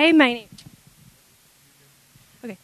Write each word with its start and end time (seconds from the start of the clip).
Hi, 0.00 0.12
my 0.12 0.32
name. 0.32 0.48
Okay. 2.42 2.56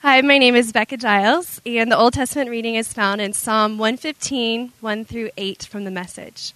Hi, 0.00 0.20
my 0.20 0.36
name 0.36 0.54
is 0.54 0.72
Becca 0.72 0.98
Giles, 0.98 1.58
and 1.64 1.90
the 1.90 1.96
Old 1.96 2.12
Testament 2.12 2.50
reading 2.50 2.74
is 2.74 2.92
found 2.92 3.22
in 3.22 3.32
Psalm 3.32 3.78
115, 3.78 4.74
1 4.78 5.04
through 5.06 5.30
8 5.38 5.62
from 5.62 5.84
the 5.84 5.90
message. 5.90 6.52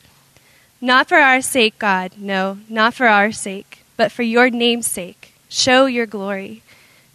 Not 0.78 1.08
for 1.08 1.16
our 1.16 1.40
sake, 1.40 1.78
God, 1.78 2.18
no, 2.18 2.58
not 2.68 2.92
for 2.92 3.06
our 3.06 3.32
sake, 3.32 3.82
but 3.96 4.12
for 4.12 4.22
your 4.24 4.50
name's 4.50 4.86
sake. 4.86 5.32
Show 5.48 5.86
your 5.86 6.04
glory. 6.04 6.60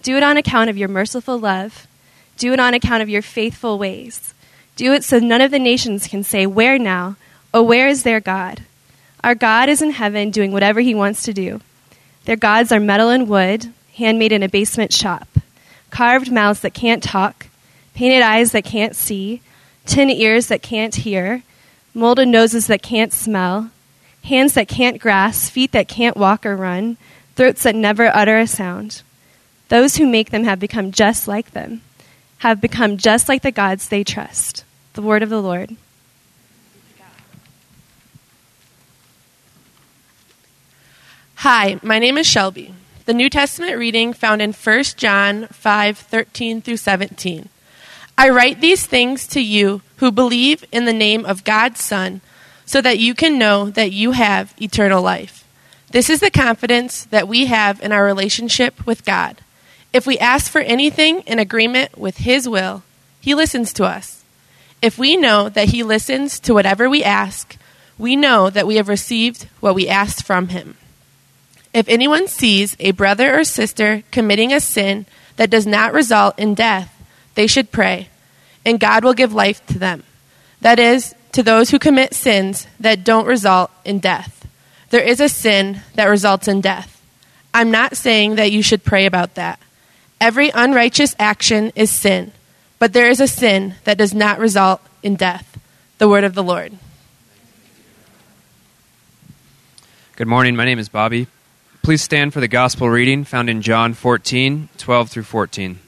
Do 0.02 0.18
it 0.18 0.24
on 0.24 0.36
account 0.36 0.72
of 0.72 0.78
your 0.80 0.90
merciful 0.90 1.38
love. 1.38 1.86
Do 2.40 2.54
it 2.54 2.60
on 2.60 2.74
account 2.74 3.04
of 3.04 3.10
your 3.10 3.22
faithful 3.22 3.78
ways. 3.78 4.34
Do 4.76 4.94
it 4.94 5.04
so 5.04 5.20
none 5.20 5.42
of 5.42 5.52
the 5.52 5.60
nations 5.60 6.08
can 6.08 6.24
say, 6.24 6.48
Where 6.48 6.80
now? 6.80 7.18
Oh, 7.54 7.62
where 7.62 7.88
is 7.88 8.02
their 8.02 8.20
God? 8.20 8.64
Our 9.24 9.36
God 9.36 9.70
is 9.70 9.84
in 9.84 9.92
heaven 9.92 10.32
doing 10.32 10.52
whatever 10.52 10.80
he 10.80 10.96
wants 10.96 11.22
to 11.26 11.34
do. 11.34 11.62
Their 12.26 12.36
gods 12.36 12.72
are 12.72 12.80
metal 12.80 13.10
and 13.10 13.28
wood, 13.28 13.74
handmade 13.96 14.32
in 14.32 14.44
a 14.44 14.50
basement 14.50 14.94
shop, 14.94 15.28
carved 15.90 16.32
mouths 16.32 16.62
that 16.62 16.74
can't 16.74 17.04
talk, 17.04 17.48
painted 17.94 18.22
eyes 18.22 18.52
that 18.52 18.64
can't 18.64 18.96
see, 18.96 19.42
tin 19.86 20.10
ears 20.10 20.48
that 20.48 20.62
can't 20.62 20.96
hear, 20.96 21.44
molded 21.94 22.28
noses 22.28 22.68
that 22.68 22.82
can't 22.82 23.12
smell, 23.12 23.72
hands 24.24 24.54
that 24.54 24.68
can't 24.68 25.00
grasp, 25.02 25.52
feet 25.52 25.72
that 25.72 25.88
can't 25.88 26.18
walk 26.18 26.46
or 26.46 26.56
run, 26.56 26.98
throats 27.36 27.64
that 27.64 27.76
never 27.76 28.08
utter 28.08 28.38
a 28.38 28.48
sound. 28.48 29.02
Those 29.70 29.96
who 29.96 30.06
make 30.06 30.30
them 30.30 30.44
have 30.44 30.60
become 30.60 30.92
just 30.92 31.28
like 31.28 31.52
them, 31.52 31.82
have 32.40 32.62
become 32.62 32.98
just 32.98 33.30
like 33.30 33.42
the 33.42 33.52
gods 33.52 33.88
they 33.88 34.04
trust. 34.04 34.64
The 34.94 35.02
word 35.02 35.24
of 35.24 35.30
the 35.30 35.42
Lord. 35.42 35.76
Hi, 41.42 41.80
my 41.82 41.98
name 41.98 42.20
is 42.20 42.28
Shelby. 42.28 42.72
The 43.06 43.16
New 43.16 43.28
Testament 43.28 43.76
reading 43.76 44.14
found 44.14 44.44
in 44.44 44.54
1 44.54 44.84
John 44.96 45.48
5 45.48 45.98
13 45.98 46.62
through 46.62 46.78
17. 46.78 47.50
I 48.16 48.30
write 48.30 48.62
these 48.62 48.86
things 48.86 49.26
to 49.30 49.42
you 49.42 49.82
who 49.96 50.12
believe 50.12 50.64
in 50.72 50.86
the 50.86 50.94
name 50.94 51.26
of 51.26 51.44
God's 51.44 51.84
Son, 51.84 52.22
so 52.64 52.80
that 52.82 53.00
you 53.00 53.16
can 53.16 53.40
know 53.40 53.72
that 53.72 53.92
you 53.92 54.12
have 54.12 54.54
eternal 54.62 55.02
life. 55.02 55.44
This 55.90 56.12
is 56.12 56.20
the 56.20 56.30
confidence 56.30 57.06
that 57.06 57.28
we 57.28 57.48
have 57.48 57.82
in 57.82 57.92
our 57.92 58.06
relationship 58.06 58.86
with 58.86 59.04
God. 59.04 59.38
If 59.92 60.06
we 60.06 60.20
ask 60.20 60.52
for 60.52 60.62
anything 60.62 61.22
in 61.22 61.40
agreement 61.40 61.98
with 61.98 62.18
His 62.18 62.48
will, 62.48 62.84
He 63.20 63.34
listens 63.34 63.74
to 63.74 63.86
us. 63.86 64.24
If 64.80 65.00
we 65.00 65.18
know 65.18 65.50
that 65.50 65.70
He 65.70 65.82
listens 65.82 66.40
to 66.42 66.54
whatever 66.54 66.88
we 66.88 67.04
ask, 67.04 67.58
we 67.98 68.16
know 68.16 68.52
that 68.52 68.68
we 68.68 68.76
have 68.76 68.88
received 68.88 69.48
what 69.60 69.74
we 69.74 69.88
asked 69.88 70.24
from 70.24 70.50
Him. 70.50 70.78
If 71.74 71.88
anyone 71.88 72.28
sees 72.28 72.76
a 72.80 72.92
brother 72.92 73.40
or 73.40 73.44
sister 73.44 74.04
committing 74.12 74.52
a 74.52 74.60
sin 74.60 75.06
that 75.38 75.50
does 75.50 75.66
not 75.66 75.94
result 75.94 76.38
in 76.38 76.54
death, 76.54 76.94
they 77.36 77.48
should 77.48 77.72
pray, 77.72 78.10
and 78.66 78.80
God 78.80 79.04
will 79.04 79.14
give 79.14 79.34
life 79.34 79.66
to 79.68 79.80
them. 79.80 80.04
That 80.60 80.80
is, 80.80 81.16
to 81.32 81.44
those 81.44 81.70
who 81.70 81.80
commit 81.80 82.14
sins 82.14 82.68
that 82.80 83.04
don't 83.06 83.26
result 83.26 83.72
in 83.86 84.00
death. 84.00 84.46
There 84.90 85.02
is 85.02 85.22
a 85.22 85.30
sin 85.30 85.82
that 85.96 86.06
results 86.06 86.48
in 86.48 86.60
death. 86.60 87.02
I'm 87.54 87.72
not 87.72 87.96
saying 87.96 88.36
that 88.36 88.52
you 88.52 88.62
should 88.62 88.84
pray 88.84 89.06
about 89.06 89.36
that. 89.36 89.60
Every 90.20 90.50
unrighteous 90.54 91.16
action 91.18 91.72
is 91.76 91.90
sin, 91.90 92.34
but 92.80 92.92
there 92.94 93.10
is 93.10 93.22
a 93.22 93.28
sin 93.28 93.76
that 93.86 93.98
does 93.98 94.14
not 94.14 94.40
result 94.40 94.82
in 95.02 95.16
death. 95.16 95.58
The 95.98 96.10
word 96.10 96.24
of 96.26 96.36
the 96.36 96.44
Lord. 96.44 96.74
Good 100.18 100.28
morning. 100.28 100.56
My 100.56 100.66
name 100.66 100.80
is 100.80 100.90
Bobby. 100.90 101.28
Please 101.84 102.04
stand 102.04 102.32
for 102.32 102.40
the 102.40 102.48
gospel 102.48 102.92
reading 102.92 103.24
found 103.24 103.50
in 103.50 103.64
John 103.64 103.96
14, 103.96 104.70
12 104.78 105.10
through 105.10 105.24
14. 105.24 105.80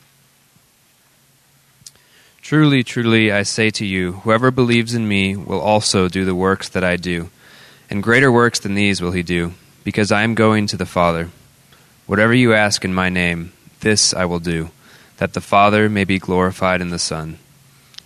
Truly, 2.42 2.84
truly, 2.84 3.32
I 3.32 3.44
say 3.44 3.70
to 3.70 3.86
you, 3.86 4.14
whoever 4.14 4.50
believes 4.50 4.96
in 4.96 5.08
me 5.08 5.36
will 5.36 5.62
also 5.62 6.08
do 6.10 6.26
the 6.26 6.34
works 6.34 6.68
that 6.70 6.84
I 6.84 6.96
do, 6.96 7.30
and 7.92 8.02
greater 8.02 8.32
works 8.32 8.60
than 8.60 8.74
these 8.74 9.04
will 9.04 9.12
he 9.12 9.22
do, 9.22 9.54
because 9.84 10.12
I 10.12 10.24
am 10.24 10.34
going 10.34 10.66
to 10.68 10.78
the 10.78 10.88
Father. 10.88 11.30
Whatever 12.08 12.34
you 12.34 12.56
ask 12.56 12.84
in 12.84 12.94
my 12.96 13.10
name, 13.10 13.54
this 13.82 14.16
I 14.16 14.26
will 14.26 14.40
do, 14.40 14.72
that 15.18 15.34
the 15.34 15.42
Father 15.42 15.90
may 15.90 16.06
be 16.06 16.18
glorified 16.18 16.82
in 16.82 16.90
the 16.90 16.98
Son. 16.98 17.38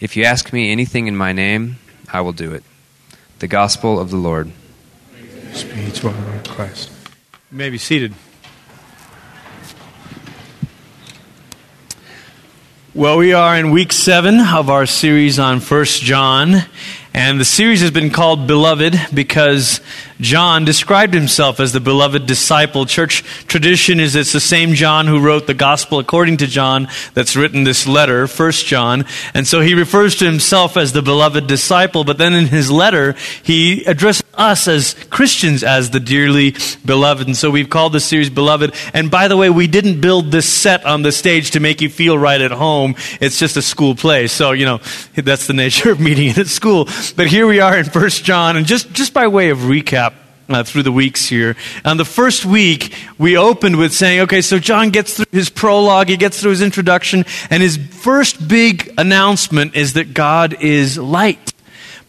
If 0.02 0.18
you 0.18 0.26
ask 0.26 0.52
me 0.52 0.74
anything 0.74 1.08
in 1.08 1.16
my 1.16 1.32
name, 1.32 1.78
I 2.12 2.20
will 2.20 2.34
do 2.34 2.54
it. 2.54 2.66
The 3.40 3.48
Gospel 3.48 3.98
of 3.98 4.10
the 4.10 4.18
Lord. 4.18 4.52
Speech 5.54 6.02
to 6.02 6.10
our 6.10 6.22
Lord 6.26 6.50
Christ. 6.50 6.92
You 7.50 7.58
may 7.58 7.70
be 7.70 7.78
seated. 7.78 8.14
Well, 12.94 13.18
we 13.18 13.32
are 13.32 13.58
in 13.58 13.72
week 13.72 13.94
seven 13.94 14.42
of 14.42 14.70
our 14.70 14.86
series 14.86 15.40
on 15.40 15.62
First 15.62 16.02
John, 16.02 16.56
and 17.14 17.40
the 17.40 17.46
series 17.46 17.80
has 17.80 17.92
been 17.92 18.10
called 18.10 18.48
Beloved 18.48 19.00
because 19.14 19.80
John 20.20 20.66
described 20.66 21.14
himself 21.14 21.62
as 21.62 21.72
the 21.72 21.80
beloved 21.80 22.26
disciple. 22.26 22.86
Church 22.86 23.24
tradition 23.48 24.02
is 24.02 24.18
it's 24.18 24.34
the 24.34 24.42
same 24.42 24.74
John 24.74 25.08
who 25.08 25.22
wrote 25.22 25.48
the 25.48 25.54
gospel 25.54 26.00
according 26.00 26.38
to 26.38 26.48
John 26.48 26.90
that's 27.14 27.38
written 27.38 27.64
this 27.64 27.88
letter, 27.88 28.28
First 28.28 28.66
John. 28.66 29.06
And 29.34 29.48
so 29.48 29.62
he 29.62 29.74
refers 29.74 30.18
to 30.18 30.26
himself 30.26 30.76
as 30.76 30.92
the 30.92 31.02
beloved 31.02 31.48
disciple, 31.48 32.04
but 32.04 32.18
then 32.18 32.34
in 32.34 32.48
his 32.48 32.70
letter, 32.70 33.16
he 33.42 33.86
addresses 33.86 34.27
us 34.38 34.68
as 34.68 34.94
Christians 35.10 35.64
as 35.64 35.90
the 35.90 36.00
dearly 36.00 36.56
beloved. 36.86 37.28
And 37.28 37.36
so 37.36 37.50
we've 37.50 37.70
called 37.70 37.94
this 37.94 38.06
series 38.06 38.30
Beloved. 38.30 38.74
And 38.94 39.10
by 39.12 39.28
the 39.28 39.38
way, 39.38 39.50
we 39.50 39.68
didn't 39.68 40.02
build 40.02 40.32
this 40.32 40.48
set 40.48 40.86
on 40.86 41.02
the 41.02 41.12
stage 41.12 41.52
to 41.52 41.60
make 41.60 41.82
you 41.82 41.90
feel 41.90 42.18
right 42.18 42.40
at 42.40 42.52
home. 42.52 42.96
It's 43.20 43.40
just 43.40 43.58
a 43.58 43.62
school 43.62 43.96
play. 43.96 44.28
So, 44.28 44.52
you 44.52 44.66
know, 44.66 44.80
that's 45.16 45.48
the 45.48 45.54
nature 45.54 45.92
of 45.92 46.00
meeting 46.00 46.30
at 46.30 46.48
school. 46.48 46.86
But 47.16 47.28
here 47.28 47.48
we 47.48 47.60
are 47.60 47.78
in 47.78 47.86
First 47.86 48.24
John, 48.24 48.58
and 48.58 48.66
just, 48.66 48.92
just 48.94 49.14
by 49.14 49.28
way 49.28 49.50
of 49.50 49.60
recap, 49.60 50.14
uh, 50.50 50.64
through 50.64 50.84
the 50.84 50.92
weeks 50.92 51.28
here. 51.28 51.56
On 51.84 51.98
the 51.98 52.06
first 52.06 52.46
week, 52.46 52.94
we 53.18 53.38
opened 53.38 53.78
with 53.78 53.94
saying, 53.94 54.22
okay, 54.22 54.42
so 54.42 54.60
John 54.60 54.92
gets 54.92 55.16
through 55.16 55.26
his 55.32 55.50
prologue, 55.50 56.08
he 56.08 56.18
gets 56.18 56.40
through 56.40 56.52
his 56.52 56.62
introduction, 56.62 57.26
and 57.50 57.62
his 57.62 57.78
first 57.78 58.48
big 58.48 58.94
announcement 58.98 59.76
is 59.76 59.94
that 59.94 60.14
God 60.14 60.62
is 60.62 60.98
light. 60.98 61.54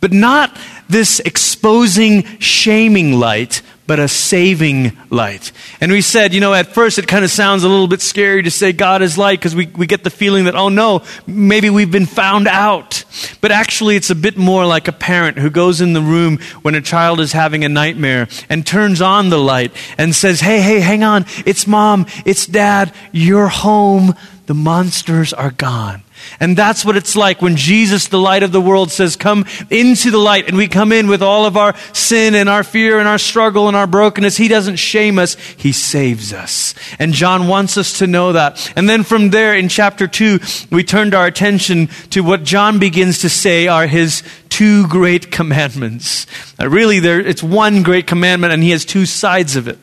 But 0.00 0.12
not 0.12 0.56
this 0.88 1.20
exposing, 1.20 2.24
shaming 2.38 3.18
light, 3.18 3.62
but 3.88 3.98
a 3.98 4.06
saving 4.06 4.92
light. 5.08 5.50
And 5.80 5.90
we 5.90 6.02
said, 6.02 6.34
you 6.34 6.40
know, 6.40 6.52
at 6.52 6.74
first 6.74 6.98
it 6.98 7.08
kind 7.08 7.24
of 7.24 7.30
sounds 7.30 7.64
a 7.64 7.68
little 7.68 7.88
bit 7.88 8.02
scary 8.02 8.42
to 8.42 8.50
say 8.50 8.72
God 8.72 9.00
is 9.00 9.16
light 9.16 9.38
because 9.38 9.54
we, 9.54 9.66
we 9.66 9.86
get 9.86 10.04
the 10.04 10.10
feeling 10.10 10.44
that, 10.44 10.54
oh 10.54 10.68
no, 10.68 11.04
maybe 11.26 11.70
we've 11.70 11.90
been 11.90 12.04
found 12.04 12.48
out. 12.48 13.04
But 13.40 13.50
actually, 13.50 13.96
it's 13.96 14.10
a 14.10 14.14
bit 14.14 14.36
more 14.36 14.66
like 14.66 14.88
a 14.88 14.92
parent 14.92 15.38
who 15.38 15.48
goes 15.48 15.80
in 15.80 15.94
the 15.94 16.02
room 16.02 16.36
when 16.60 16.74
a 16.74 16.82
child 16.82 17.18
is 17.18 17.32
having 17.32 17.64
a 17.64 17.68
nightmare 17.68 18.28
and 18.50 18.66
turns 18.66 19.00
on 19.00 19.30
the 19.30 19.38
light 19.38 19.72
and 19.96 20.14
says, 20.14 20.40
hey, 20.40 20.60
hey, 20.60 20.80
hang 20.80 21.02
on. 21.02 21.24
It's 21.46 21.66
mom. 21.66 22.04
It's 22.26 22.46
dad. 22.46 22.92
You're 23.10 23.48
home. 23.48 24.14
The 24.46 24.54
monsters 24.54 25.32
are 25.32 25.50
gone. 25.50 26.02
And 26.40 26.56
that's 26.56 26.84
what 26.84 26.96
it's 26.96 27.16
like 27.16 27.42
when 27.42 27.56
Jesus, 27.56 28.08
the 28.08 28.18
light 28.18 28.42
of 28.42 28.52
the 28.52 28.60
world, 28.60 28.90
says, 28.90 29.16
Come 29.16 29.44
into 29.70 30.10
the 30.10 30.18
light. 30.18 30.48
And 30.48 30.56
we 30.56 30.68
come 30.68 30.92
in 30.92 31.08
with 31.08 31.22
all 31.22 31.46
of 31.46 31.56
our 31.56 31.74
sin 31.92 32.34
and 32.34 32.48
our 32.48 32.62
fear 32.62 32.98
and 32.98 33.08
our 33.08 33.18
struggle 33.18 33.68
and 33.68 33.76
our 33.76 33.86
brokenness. 33.86 34.36
He 34.36 34.48
doesn't 34.48 34.76
shame 34.76 35.18
us, 35.18 35.34
He 35.34 35.72
saves 35.72 36.32
us. 36.32 36.74
And 36.98 37.12
John 37.12 37.48
wants 37.48 37.76
us 37.76 37.98
to 37.98 38.06
know 38.06 38.32
that. 38.32 38.72
And 38.76 38.88
then 38.88 39.04
from 39.04 39.30
there, 39.30 39.54
in 39.54 39.68
chapter 39.68 40.06
2, 40.06 40.40
we 40.70 40.84
turned 40.84 41.14
our 41.14 41.26
attention 41.26 41.88
to 42.10 42.22
what 42.22 42.44
John 42.44 42.78
begins 42.78 43.20
to 43.20 43.28
say 43.28 43.68
are 43.68 43.86
His 43.86 44.22
two 44.48 44.86
great 44.88 45.30
commandments. 45.30 46.26
Uh, 46.60 46.68
really, 46.68 47.00
there, 47.00 47.20
it's 47.20 47.42
one 47.42 47.82
great 47.82 48.06
commandment, 48.06 48.52
and 48.52 48.62
He 48.62 48.70
has 48.70 48.84
two 48.84 49.06
sides 49.06 49.56
of 49.56 49.68
it. 49.68 49.78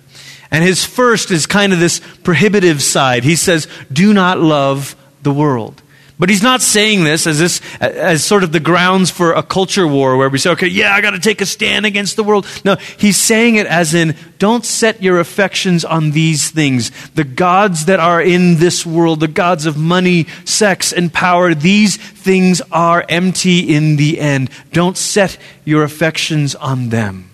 And 0.52 0.64
His 0.64 0.86
first 0.86 1.32
is 1.32 1.46
kind 1.46 1.74
of 1.74 1.80
this 1.80 2.00
prohibitive 2.24 2.82
side. 2.82 3.24
He 3.24 3.36
says, 3.36 3.68
Do 3.92 4.14
not 4.14 4.40
love 4.40 4.96
the 5.24 5.34
world. 5.34 5.82
But 6.18 6.30
he's 6.30 6.44
not 6.44 6.62
saying 6.62 7.04
this 7.04 7.28
as 7.28 7.40
this 7.40 7.62
as 7.82 8.24
sort 8.24 8.44
of 8.46 8.54
the 8.54 8.62
grounds 8.62 9.12
for 9.12 9.34
a 9.34 9.44
culture 9.44 9.86
war 9.86 10.16
where 10.16 10.30
we 10.30 10.38
say, 10.38 10.52
okay, 10.52 10.68
yeah, 10.68 10.94
I 10.94 11.02
got 11.02 11.12
to 11.12 11.20
take 11.20 11.42
a 11.42 11.46
stand 11.46 11.86
against 11.86 12.16
the 12.16 12.24
world. 12.24 12.48
No, 12.64 12.76
he's 12.98 13.18
saying 13.18 13.56
it 13.56 13.68
as 13.68 13.94
in, 13.94 14.16
don't 14.40 14.64
set 14.64 15.04
your 15.04 15.20
affections 15.20 15.84
on 15.84 16.12
these 16.12 16.50
things. 16.50 16.92
The 17.10 17.26
gods 17.26 17.86
that 17.86 18.00
are 18.00 18.22
in 18.22 18.56
this 18.60 18.86
world, 18.86 19.20
the 19.20 19.28
gods 19.28 19.66
of 19.66 19.76
money, 19.76 20.28
sex, 20.46 20.94
and 20.94 21.14
power, 21.14 21.54
these 21.54 21.98
things 21.98 22.62
are 22.72 23.06
empty 23.10 23.76
in 23.76 23.98
the 23.98 24.20
end. 24.20 24.50
Don't 24.72 24.98
set 24.98 25.38
your 25.66 25.84
affections 25.84 26.56
on 26.56 26.90
them. 26.90 27.30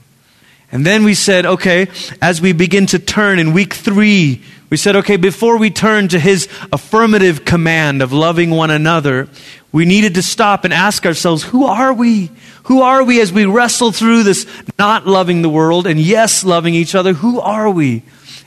And 0.71 0.85
then 0.85 1.03
we 1.03 1.13
said, 1.13 1.45
okay, 1.45 1.87
as 2.21 2.41
we 2.41 2.53
begin 2.53 2.87
to 2.87 2.97
turn 2.97 3.37
in 3.37 3.53
week 3.53 3.73
three, 3.73 4.41
we 4.71 4.77
said, 4.77 4.95
okay, 4.95 5.17
before 5.17 5.57
we 5.57 5.69
turn 5.69 6.07
to 6.07 6.19
his 6.19 6.47
affirmative 6.71 7.43
command 7.43 8.01
of 8.01 8.13
loving 8.13 8.51
one 8.51 8.71
another, 8.71 9.27
we 9.73 9.83
needed 9.83 10.15
to 10.15 10.21
stop 10.21 10.63
and 10.63 10.73
ask 10.73 11.05
ourselves, 11.05 11.43
who 11.43 11.65
are 11.65 11.93
we? 11.93 12.31
Who 12.63 12.81
are 12.81 13.03
we 13.03 13.19
as 13.19 13.33
we 13.33 13.43
wrestle 13.43 13.91
through 13.91 14.23
this 14.23 14.47
not 14.79 15.05
loving 15.05 15.41
the 15.41 15.49
world 15.49 15.87
and 15.87 15.99
yes, 15.99 16.45
loving 16.45 16.73
each 16.73 16.95
other? 16.95 17.11
Who 17.11 17.41
are 17.41 17.69
we? 17.69 18.03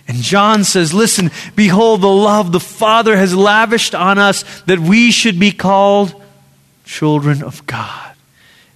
And 0.08 0.16
John 0.16 0.64
says, 0.64 0.94
Listen, 0.94 1.30
behold 1.56 2.00
the 2.00 2.08
love 2.08 2.52
the 2.52 2.60
Father 2.60 3.18
has 3.18 3.34
lavished 3.34 3.94
on 3.94 4.18
us 4.18 4.44
that 4.62 4.78
we 4.78 5.10
should 5.10 5.38
be 5.38 5.52
called 5.52 6.14
children 6.86 7.42
of 7.42 7.66
God. 7.66 8.13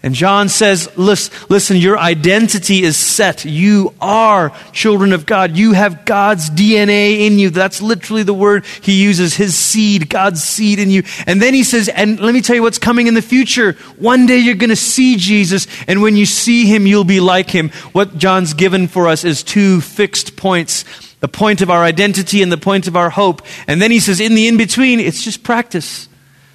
And 0.01 0.15
John 0.15 0.49
says, 0.49 0.97
listen, 0.97 1.77
your 1.77 1.99
identity 1.99 2.85
is 2.85 2.97
set. 2.97 3.45
You 3.45 3.95
are 4.01 4.57
children 4.73 5.13
of 5.13 5.27
God. 5.27 5.57
You 5.57 5.73
have 5.73 6.05
God's 6.05 6.51
DNA 6.51 7.27
in 7.27 7.41
you. 7.41 7.51
That's 7.51 7.83
literally 7.83 8.23
the 8.23 8.33
word 8.33 8.65
he 8.81 9.03
uses, 9.03 9.35
his 9.35 9.57
seed, 9.57 10.09
God's 10.09 10.43
seed 10.43 10.79
in 10.79 10.91
you. 10.91 11.03
And 11.27 11.43
then 11.43 11.53
he 11.53 11.65
says, 11.65 11.89
and 11.89 12.21
let 12.21 12.33
me 12.33 12.43
tell 12.43 12.55
you 12.55 12.63
what's 12.63 12.79
coming 12.79 13.09
in 13.09 13.15
the 13.15 13.23
future. 13.23 13.73
One 13.99 14.27
day 14.27 14.39
you're 14.39 14.55
going 14.55 14.71
to 14.71 14.77
see 14.77 15.17
Jesus, 15.17 15.67
and 15.89 16.01
when 16.01 16.17
you 16.17 16.27
see 16.27 16.67
him, 16.67 16.87
you'll 16.87 17.03
be 17.03 17.19
like 17.19 17.51
him. 17.51 17.71
What 17.91 18.19
John's 18.19 18.55
given 18.55 18.87
for 18.87 19.09
us 19.09 19.25
is 19.25 19.43
two 19.43 19.81
fixed 19.81 20.37
points 20.37 20.85
the 21.21 21.27
point 21.27 21.63
of 21.63 21.71
our 21.71 21.83
identity 21.83 22.43
and 22.43 22.53
the 22.53 22.57
point 22.57 22.87
of 22.87 22.95
our 22.95 23.11
hope. 23.11 23.43
And 23.67 23.83
then 23.83 23.91
he 23.91 23.99
says, 23.99 24.21
in 24.21 24.37
the 24.37 24.47
in 24.47 24.57
between, 24.57 25.01
it's 25.01 25.25
just 25.25 25.43
practice. 25.43 26.08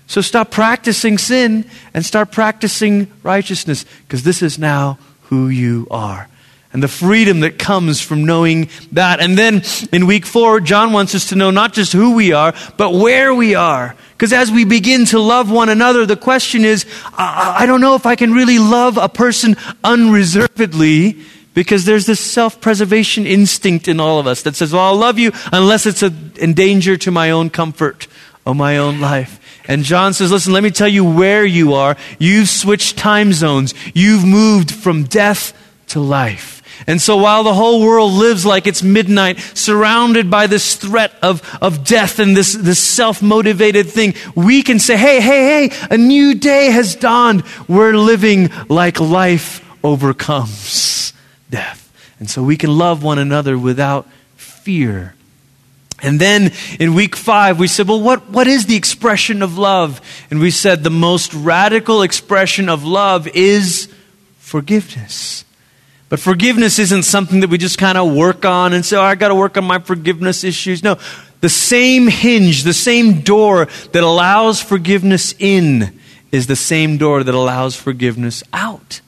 So 0.07 0.21
stop 0.21 0.51
practicing 0.51 1.17
sin 1.17 1.65
and 1.93 2.05
start 2.05 2.31
practicing 2.31 3.11
righteousness 3.23 3.85
because 4.07 4.23
this 4.23 4.41
is 4.41 4.59
now 4.59 4.97
who 5.23 5.49
you 5.49 5.87
are. 5.89 6.27
And 6.73 6.81
the 6.81 6.87
freedom 6.87 7.41
that 7.41 7.59
comes 7.59 8.01
from 8.01 8.25
knowing 8.25 8.67
that. 8.93 9.19
And 9.19 9.37
then 9.37 9.61
in 9.91 10.07
week 10.07 10.25
four, 10.25 10.59
John 10.59 10.91
wants 10.91 11.13
us 11.13 11.29
to 11.29 11.35
know 11.35 11.51
not 11.51 11.73
just 11.73 11.93
who 11.93 12.15
we 12.15 12.33
are, 12.33 12.53
but 12.77 12.93
where 12.93 13.33
we 13.33 13.53
are. 13.53 13.95
Because 14.13 14.33
as 14.33 14.51
we 14.51 14.65
begin 14.65 15.05
to 15.05 15.19
love 15.19 15.51
one 15.51 15.69
another, 15.69 16.07
the 16.07 16.15
question 16.15 16.65
is 16.65 16.85
I 17.15 17.65
don't 17.67 17.79
know 17.79 17.93
if 17.93 18.07
I 18.07 18.15
can 18.15 18.33
really 18.33 18.57
love 18.57 18.97
a 18.97 19.07
person 19.07 19.55
unreservedly 19.83 21.19
because 21.53 21.85
there's 21.85 22.07
this 22.07 22.19
self 22.19 22.59
preservation 22.59 23.27
instinct 23.27 23.87
in 23.87 23.99
all 23.99 24.19
of 24.19 24.25
us 24.25 24.41
that 24.41 24.55
says, 24.55 24.73
Well, 24.73 24.81
I'll 24.81 24.97
love 24.97 25.19
you 25.19 25.31
unless 25.51 25.85
it's 25.85 26.01
a, 26.01 26.11
in 26.37 26.53
danger 26.55 26.97
to 26.97 27.11
my 27.11 27.29
own 27.29 27.51
comfort 27.51 28.07
or 28.45 28.55
my 28.55 28.77
own 28.77 28.99
life. 28.99 29.39
And 29.67 29.83
John 29.83 30.13
says, 30.13 30.31
listen, 30.31 30.53
let 30.53 30.63
me 30.63 30.71
tell 30.71 30.87
you 30.87 31.05
where 31.05 31.45
you 31.45 31.73
are. 31.73 31.95
You've 32.19 32.49
switched 32.49 32.97
time 32.97 33.33
zones. 33.33 33.73
You've 33.93 34.25
moved 34.25 34.71
from 34.71 35.05
death 35.05 35.53
to 35.87 35.99
life. 36.01 36.61
And 36.87 37.01
so 37.01 37.17
while 37.17 37.43
the 37.43 37.53
whole 37.53 37.81
world 37.81 38.11
lives 38.11 38.45
like 38.45 38.67
it's 38.67 38.83
midnight, 38.83 39.39
surrounded 39.39 40.29
by 40.29 40.47
this 40.47 40.75
threat 40.75 41.13
of, 41.21 41.41
of 41.61 41.85
death 41.85 42.19
and 42.19 42.35
this, 42.35 42.53
this 42.53 42.79
self 42.79 43.21
motivated 43.21 43.89
thing, 43.89 44.15
we 44.35 44.63
can 44.63 44.79
say, 44.79 44.97
hey, 44.97 45.21
hey, 45.21 45.69
hey, 45.69 45.87
a 45.89 45.97
new 45.97 46.35
day 46.35 46.71
has 46.71 46.95
dawned. 46.95 47.43
We're 47.67 47.93
living 47.93 48.49
like 48.67 48.99
life 48.99 49.63
overcomes 49.83 51.13
death. 51.49 51.79
And 52.19 52.29
so 52.29 52.43
we 52.43 52.57
can 52.57 52.77
love 52.77 53.03
one 53.03 53.19
another 53.19 53.57
without 53.57 54.07
fear. 54.35 55.15
And 56.03 56.19
then 56.19 56.51
in 56.81 56.93
week 56.93 57.15
five, 57.15 57.57
we 57.57 57.67
said, 57.67 57.87
well, 57.87 58.01
what, 58.01 58.29
what 58.29 58.45
is 58.45 58.65
the 58.65 58.75
expression 58.75 59.41
of 59.41 59.57
love? 59.57 60.01
And 60.29 60.41
we 60.41 60.51
said 60.51 60.83
the 60.83 60.89
most 60.89 61.33
radical 61.33 62.01
expression 62.01 62.67
of 62.67 62.83
love 62.83 63.25
is 63.29 63.91
forgiveness. 64.37 65.45
But 66.09 66.19
forgiveness 66.19 66.77
isn't 66.77 67.03
something 67.03 67.39
that 67.39 67.49
we 67.49 67.57
just 67.57 67.77
kind 67.77 67.97
of 67.97 68.13
work 68.13 68.43
on 68.43 68.73
and 68.73 68.85
say, 68.85 68.97
oh, 68.97 69.01
I 69.01 69.15
got 69.15 69.29
to 69.29 69.35
work 69.35 69.57
on 69.57 69.63
my 69.63 69.79
forgiveness 69.79 70.43
issues. 70.43 70.83
No, 70.83 70.99
the 71.39 71.49
same 71.49 72.07
hinge, 72.07 72.63
the 72.63 72.73
same 72.73 73.21
door 73.21 73.65
that 73.93 74.03
allows 74.03 74.61
forgiveness 74.61 75.33
in 75.39 75.99
is 76.33 76.47
the 76.47 76.55
same 76.55 76.97
door 76.97 77.23
that 77.23 77.33
allows 77.33 77.77
forgiveness 77.77 78.43
out. 78.51 78.99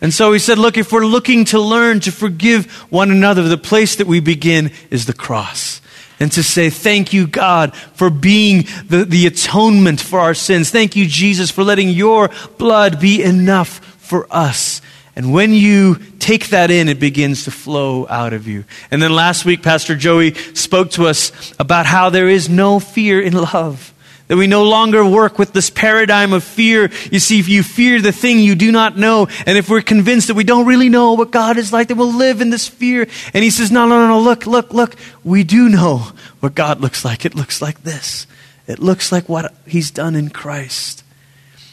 And 0.00 0.14
so 0.14 0.32
he 0.32 0.38
said, 0.38 0.58
look, 0.58 0.78
if 0.78 0.92
we're 0.92 1.04
looking 1.04 1.44
to 1.46 1.60
learn 1.60 2.00
to 2.00 2.12
forgive 2.12 2.72
one 2.90 3.10
another, 3.10 3.42
the 3.42 3.58
place 3.58 3.96
that 3.96 4.06
we 4.06 4.20
begin 4.20 4.70
is 4.90 5.06
the 5.06 5.12
cross 5.12 5.82
and 6.20 6.30
to 6.32 6.42
say, 6.42 6.70
Thank 6.70 7.12
you, 7.12 7.26
God, 7.26 7.74
for 7.94 8.10
being 8.10 8.66
the, 8.86 9.04
the 9.04 9.26
atonement 9.26 10.00
for 10.00 10.20
our 10.20 10.34
sins. 10.34 10.70
Thank 10.70 10.96
you, 10.96 11.06
Jesus, 11.06 11.50
for 11.50 11.64
letting 11.64 11.90
your 11.90 12.30
blood 12.58 13.00
be 13.00 13.22
enough 13.22 13.78
for 13.98 14.26
us. 14.30 14.80
And 15.14 15.32
when 15.32 15.52
you 15.52 15.96
take 16.20 16.50
that 16.50 16.70
in, 16.70 16.88
it 16.88 17.00
begins 17.00 17.44
to 17.44 17.50
flow 17.50 18.06
out 18.08 18.32
of 18.32 18.46
you. 18.46 18.64
And 18.90 19.02
then 19.02 19.12
last 19.12 19.44
week, 19.44 19.62
Pastor 19.64 19.96
Joey 19.96 20.34
spoke 20.34 20.92
to 20.92 21.06
us 21.06 21.32
about 21.58 21.86
how 21.86 22.10
there 22.10 22.28
is 22.28 22.48
no 22.48 22.78
fear 22.78 23.20
in 23.20 23.32
love. 23.32 23.92
That 24.28 24.36
we 24.36 24.46
no 24.46 24.64
longer 24.64 25.04
work 25.04 25.38
with 25.38 25.54
this 25.54 25.70
paradigm 25.70 26.34
of 26.34 26.44
fear. 26.44 26.90
You 27.10 27.18
see, 27.18 27.38
if 27.40 27.48
you 27.48 27.62
fear 27.62 28.00
the 28.00 28.12
thing 28.12 28.38
you 28.38 28.54
do 28.54 28.70
not 28.70 28.96
know, 28.98 29.26
and 29.46 29.56
if 29.56 29.70
we're 29.70 29.80
convinced 29.80 30.28
that 30.28 30.34
we 30.34 30.44
don't 30.44 30.66
really 30.66 30.90
know 30.90 31.14
what 31.14 31.30
God 31.30 31.56
is 31.56 31.72
like, 31.72 31.88
then 31.88 31.96
we'll 31.96 32.12
live 32.12 32.42
in 32.42 32.50
this 32.50 32.68
fear. 32.68 33.08
And 33.32 33.42
he 33.42 33.48
says, 33.48 33.72
no, 33.72 33.88
no, 33.88 33.98
no, 34.00 34.08
no, 34.08 34.20
look, 34.20 34.46
look, 34.46 34.74
look. 34.74 34.96
We 35.24 35.44
do 35.44 35.70
know 35.70 36.12
what 36.40 36.54
God 36.54 36.80
looks 36.80 37.06
like. 37.06 37.24
It 37.24 37.34
looks 37.34 37.62
like 37.62 37.84
this. 37.84 38.26
It 38.66 38.78
looks 38.80 39.10
like 39.10 39.30
what 39.30 39.54
he's 39.66 39.90
done 39.90 40.14
in 40.14 40.28
Christ. 40.28 41.04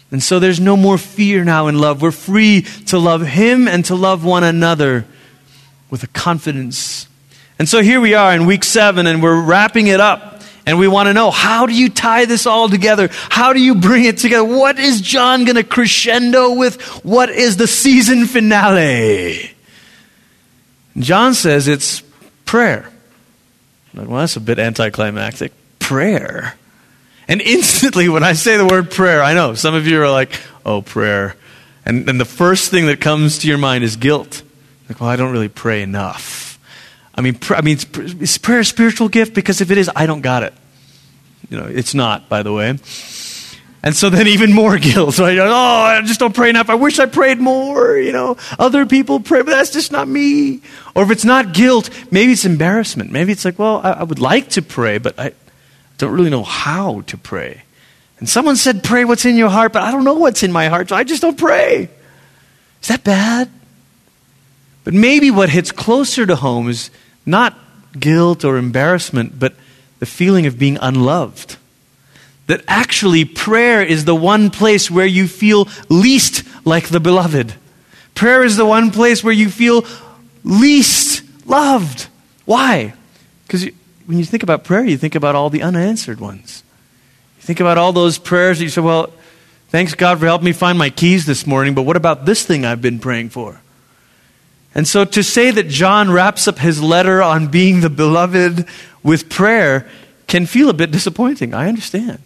And 0.10 0.24
so 0.24 0.40
there's 0.40 0.62
no 0.62 0.78
more 0.78 0.98
fear 0.98 1.44
now 1.44 1.68
in 1.68 1.78
love. 1.78 2.02
We're 2.02 2.12
free 2.12 2.62
to 2.86 2.98
love 2.98 3.22
him 3.22 3.68
and 3.68 3.84
to 3.86 3.96
love 3.96 4.24
one 4.24 4.46
another 4.46 5.06
with 5.90 6.04
a 6.04 6.08
confidence. 6.08 7.08
And 7.60 7.68
so 7.68 7.82
here 7.82 8.00
we 8.00 8.14
are 8.14 8.34
in 8.34 8.46
week 8.46 8.64
seven, 8.64 9.08
and 9.08 9.22
we're 9.22 9.42
wrapping 9.42 9.88
it 9.88 10.00
up. 10.00 10.35
And 10.66 10.80
we 10.80 10.88
want 10.88 11.08
to 11.08 11.14
know 11.14 11.30
how 11.30 11.68
do 11.68 11.74
you 11.74 11.90
tie 11.90 12.26
this 12.26 12.48
all 12.48 12.70
together? 12.70 13.10
How 13.12 13.54
do 13.54 13.62
you 13.62 13.76
bring 13.76 14.06
it 14.06 14.18
together? 14.18 14.44
What 14.44 14.80
is 14.80 15.00
John 15.00 15.46
going 15.46 15.58
to 15.58 15.64
crescendo 15.64 16.54
with? 16.54 16.82
What 17.04 17.30
is 17.30 17.58
the 17.58 17.68
season 17.68 18.26
finale? 18.26 19.52
John 20.98 21.34
says 21.36 21.68
it's 21.68 22.02
prayer. 22.46 22.90
Well, 23.94 24.22
that's 24.22 24.36
a 24.36 24.42
bit 24.42 24.60
anticlimactic. 24.60 25.52
Prayer. 25.80 26.56
And 27.28 27.42
instantly, 27.42 28.10
when 28.10 28.24
I 28.24 28.34
say 28.34 28.58
the 28.58 28.66
word 28.66 28.92
prayer, 28.92 29.22
I 29.22 29.34
know 29.34 29.54
some 29.54 29.76
of 29.76 29.88
you 29.88 30.02
are 30.02 30.10
like, 30.10 30.40
oh, 30.66 30.82
prayer. 30.82 31.36
And, 31.86 32.10
and 32.10 32.20
the 32.20 32.26
first 32.26 32.72
thing 32.72 32.88
that 32.88 33.00
comes 33.00 33.40
to 33.40 33.48
your 33.48 33.58
mind 33.58 33.84
is 33.84 33.96
guilt. 33.96 34.42
Like, 34.90 35.00
well, 35.00 35.10
I 35.10 35.16
don't 35.16 35.32
really 35.32 35.50
pray 35.50 35.82
enough. 35.82 36.45
I 37.16 37.22
mean, 37.22 37.36
pr- 37.36 37.56
I 37.56 37.62
mean, 37.62 37.78
is 38.20 38.38
prayer 38.38 38.60
a 38.60 38.66
spiritual 38.66 39.08
gift? 39.10 39.34
Because 39.34 39.62
if 39.62 39.72
it 39.72 39.78
is, 39.78 39.90
I 39.96 40.06
don't 40.06 40.22
got 40.22 40.44
it. 40.44 40.54
You 41.50 41.58
know, 41.58 41.66
it's 41.66 41.94
not, 41.94 42.28
by 42.28 42.44
the 42.44 42.52
way. 42.52 42.78
And 43.86 43.96
so 43.96 44.10
then 44.10 44.28
even 44.28 44.52
more 44.52 44.78
guilt. 44.80 45.18
Right? 45.20 45.38
Oh, 45.38 45.46
I 45.48 46.02
just 46.02 46.20
don't 46.20 46.36
pray 46.36 46.50
enough. 46.50 46.70
I 46.70 46.76
wish 46.76 47.00
I 47.00 47.06
prayed 47.06 47.40
more. 47.40 47.96
You 47.98 48.12
know, 48.12 48.38
other 48.60 48.86
people 48.86 49.20
pray, 49.20 49.44
but 49.44 49.52
that's 49.52 49.72
just 49.72 49.92
not 49.92 50.08
me. 50.08 50.62
Or 50.94 51.04
if 51.04 51.12
it's 51.12 51.24
not 51.24 51.54
guilt, 51.54 51.90
maybe 52.12 52.34
it's 52.34 52.46
embarrassment. 52.46 53.12
Maybe 53.12 53.32
it's 53.32 53.46
like, 53.46 53.58
well, 53.58 53.80
I, 53.84 53.92
I 53.92 54.04
would 54.04 54.20
like 54.20 54.50
to 54.52 54.62
pray, 54.62 54.98
but 54.98 55.18
I 55.18 55.34
don't 55.98 56.12
really 56.12 56.32
know 56.32 56.44
how 56.44 57.02
to 57.02 57.18
pray. 57.18 57.62
And 58.20 58.28
someone 58.28 58.56
said, 58.56 58.84
pray 58.84 59.06
what's 59.06 59.26
in 59.26 59.38
your 59.38 59.50
heart, 59.50 59.72
but 59.74 59.84
I 59.84 59.92
don't 59.92 60.04
know 60.04 60.16
what's 60.16 60.42
in 60.42 60.52
my 60.52 60.68
heart, 60.68 60.90
so 60.90 60.96
I 60.96 61.04
just 61.04 61.22
don't 61.22 61.38
pray. 61.38 61.90
Is 62.82 62.88
that 62.88 63.04
bad? 63.04 63.50
But 64.84 64.94
maybe 64.94 65.32
what 65.32 65.50
hits 65.50 65.72
closer 65.72 66.26
to 66.26 66.36
home 66.36 66.70
is 66.70 66.92
not 67.26 67.58
guilt 68.00 68.46
or 68.46 68.58
embarrassment, 68.58 69.40
but 69.40 69.54
the 70.00 70.06
feeling 70.06 70.46
of 70.46 70.60
being 70.60 70.78
unloved. 70.82 71.58
That 72.48 72.64
actually 72.68 73.26
prayer 73.26 73.82
is 73.82 74.06
the 74.06 74.16
one 74.16 74.52
place 74.52 74.92
where 74.92 75.06
you 75.06 75.28
feel 75.28 75.68
least 75.90 76.44
like 76.64 76.90
the 76.90 77.00
beloved. 77.00 77.56
Prayer 78.14 78.44
is 78.44 78.56
the 78.56 78.66
one 78.66 78.92
place 78.92 79.24
where 79.24 79.34
you 79.34 79.50
feel 79.50 79.84
least 80.44 81.24
loved. 81.48 82.08
Why? 82.46 82.94
Because 83.48 83.66
when 84.06 84.20
you 84.20 84.26
think 84.26 84.44
about 84.44 84.64
prayer, 84.64 84.86
you 84.86 84.98
think 84.98 85.16
about 85.16 85.36
all 85.36 85.50
the 85.50 85.64
unanswered 85.64 86.20
ones. 86.20 86.64
You 87.38 87.44
think 87.44 87.60
about 87.60 87.78
all 87.78 87.94
those 87.94 88.18
prayers 88.18 88.60
that 88.60 88.66
you 88.66 88.70
say, 88.70 88.82
well, 88.82 89.12
thanks 89.70 89.96
God 89.96 90.20
for 90.20 90.26
helping 90.26 90.46
me 90.46 90.54
find 90.54 90.78
my 90.78 90.92
keys 90.92 91.26
this 91.26 91.48
morning, 91.48 91.74
but 91.74 91.82
what 91.82 91.98
about 91.98 92.26
this 92.26 92.46
thing 92.46 92.64
I've 92.64 92.82
been 92.82 93.00
praying 93.00 93.30
for? 93.30 93.60
And 94.76 94.86
so 94.86 95.06
to 95.06 95.24
say 95.24 95.52
that 95.52 95.70
John 95.70 96.12
wraps 96.12 96.48
up 96.48 96.60
his 96.60 96.84
letter 96.84 97.24
on 97.24 97.48
being 97.48 97.80
the 97.80 97.90
beloved 97.90 98.68
with 99.02 99.30
prayer 99.30 99.90
can 100.28 100.46
feel 100.46 100.70
a 100.70 100.74
bit 100.74 100.92
disappointing. 100.92 101.54
I 101.54 101.70
understand. 101.70 102.20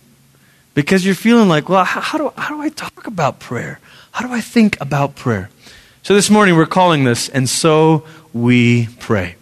Because 0.74 1.06
you're 1.06 1.16
feeling 1.16 1.48
like, 1.48 1.70
well, 1.70 1.84
how, 1.84 2.02
how, 2.02 2.18
do, 2.18 2.34
how 2.36 2.56
do 2.56 2.62
I 2.62 2.70
talk 2.70 3.06
about 3.06 3.40
prayer? 3.40 3.80
How 4.12 4.26
do 4.26 4.34
I 4.34 4.42
think 4.42 4.80
about 4.82 5.16
prayer? 5.16 5.50
So 6.02 6.16
this 6.16 6.30
morning 6.30 6.56
we're 6.56 6.66
calling 6.66 7.04
this, 7.04 7.30
and 7.30 7.48
so 7.48 8.06
we 8.34 8.88
pray. 9.00 9.36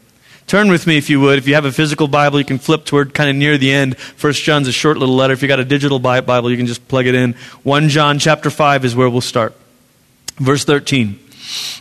Turn 0.48 0.70
with 0.70 0.88
me, 0.88 0.98
if 0.98 1.10
you 1.10 1.20
would. 1.22 1.38
If 1.38 1.48
you 1.48 1.54
have 1.54 1.66
a 1.66 1.72
physical 1.72 2.08
Bible, 2.08 2.40
you 2.40 2.46
can 2.46 2.58
flip 2.58 2.86
toward 2.86 3.14
kind 3.14 3.30
of 3.30 3.36
near 3.36 3.58
the 3.58 3.72
end. 3.72 3.98
First 3.98 4.44
John's 4.44 4.68
a 4.68 4.72
short 4.72 4.98
little 4.98 5.16
letter. 5.16 5.34
If 5.34 5.42
you 5.42 5.48
got 5.48 5.60
a 5.60 5.66
digital 5.66 6.00
Bible, 6.00 6.50
you 6.50 6.58
can 6.58 6.66
just 6.66 6.88
plug 6.88 7.06
it 7.06 7.16
in. 7.16 7.34
1 7.64 7.90
John 7.90 8.18
chapter 8.18 8.50
5 8.50 8.86
is 8.86 8.96
where 8.96 9.10
we'll 9.10 9.22
start. 9.22 9.56
Verse 10.38 10.64
13. 10.64 11.20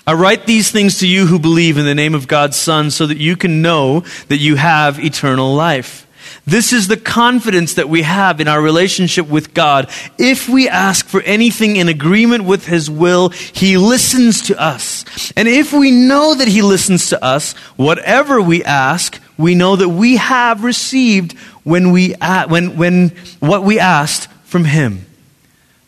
I 0.07 0.15
write 0.15 0.47
these 0.47 0.71
things 0.71 0.99
to 1.01 1.09
you 1.09 1.27
who 1.27 1.39
believe 1.39 1.79
in 1.79 1.85
the 1.85 1.95
name 1.95 2.15
of 2.15 2.29
God's 2.29 2.57
Son 2.57 2.91
so 2.91 3.07
that 3.07 3.19
you 3.19 3.37
can 3.37 3.63
know 3.63 4.01
that 4.29 4.39
you 4.39 4.57
have 4.57 4.99
eternal 4.99 5.55
life. 5.55 6.07
This 6.45 6.73
is 6.73 6.87
the 6.87 6.97
confidence 6.97 7.75
that 7.75 7.89
we 7.89 8.03
have 8.03 8.41
in 8.41 8.49
our 8.49 8.61
relationship 8.61 9.29
with 9.29 9.53
God. 9.53 9.91
If 10.19 10.49
we 10.49 10.69
ask 10.69 11.07
for 11.07 11.21
anything 11.23 11.77
in 11.77 11.89
agreement 11.89 12.45
with 12.45 12.67
His 12.67 12.89
will, 12.89 13.31
He 13.31 13.77
listens 13.77 14.43
to 14.43 14.61
us. 14.61 15.05
And 15.37 15.49
if 15.49 15.73
we 15.73 15.91
know 15.91 16.35
that 16.35 16.49
He 16.49 16.63
listens 16.63 17.09
to 17.11 17.25
us, 17.25 17.55
whatever 17.77 18.41
we 18.41 18.63
ask, 18.63 19.21
we 19.37 19.55
know 19.55 19.77
that 19.77 19.89
we 19.89 20.17
have 20.17 20.65
received 20.65 21.37
when 21.65 21.91
we 21.91 22.15
when 22.49 22.77
when 22.77 23.09
what 23.41 23.65
we 23.65 23.81
asked 23.81 24.31
from 24.45 24.65
him. 24.65 25.05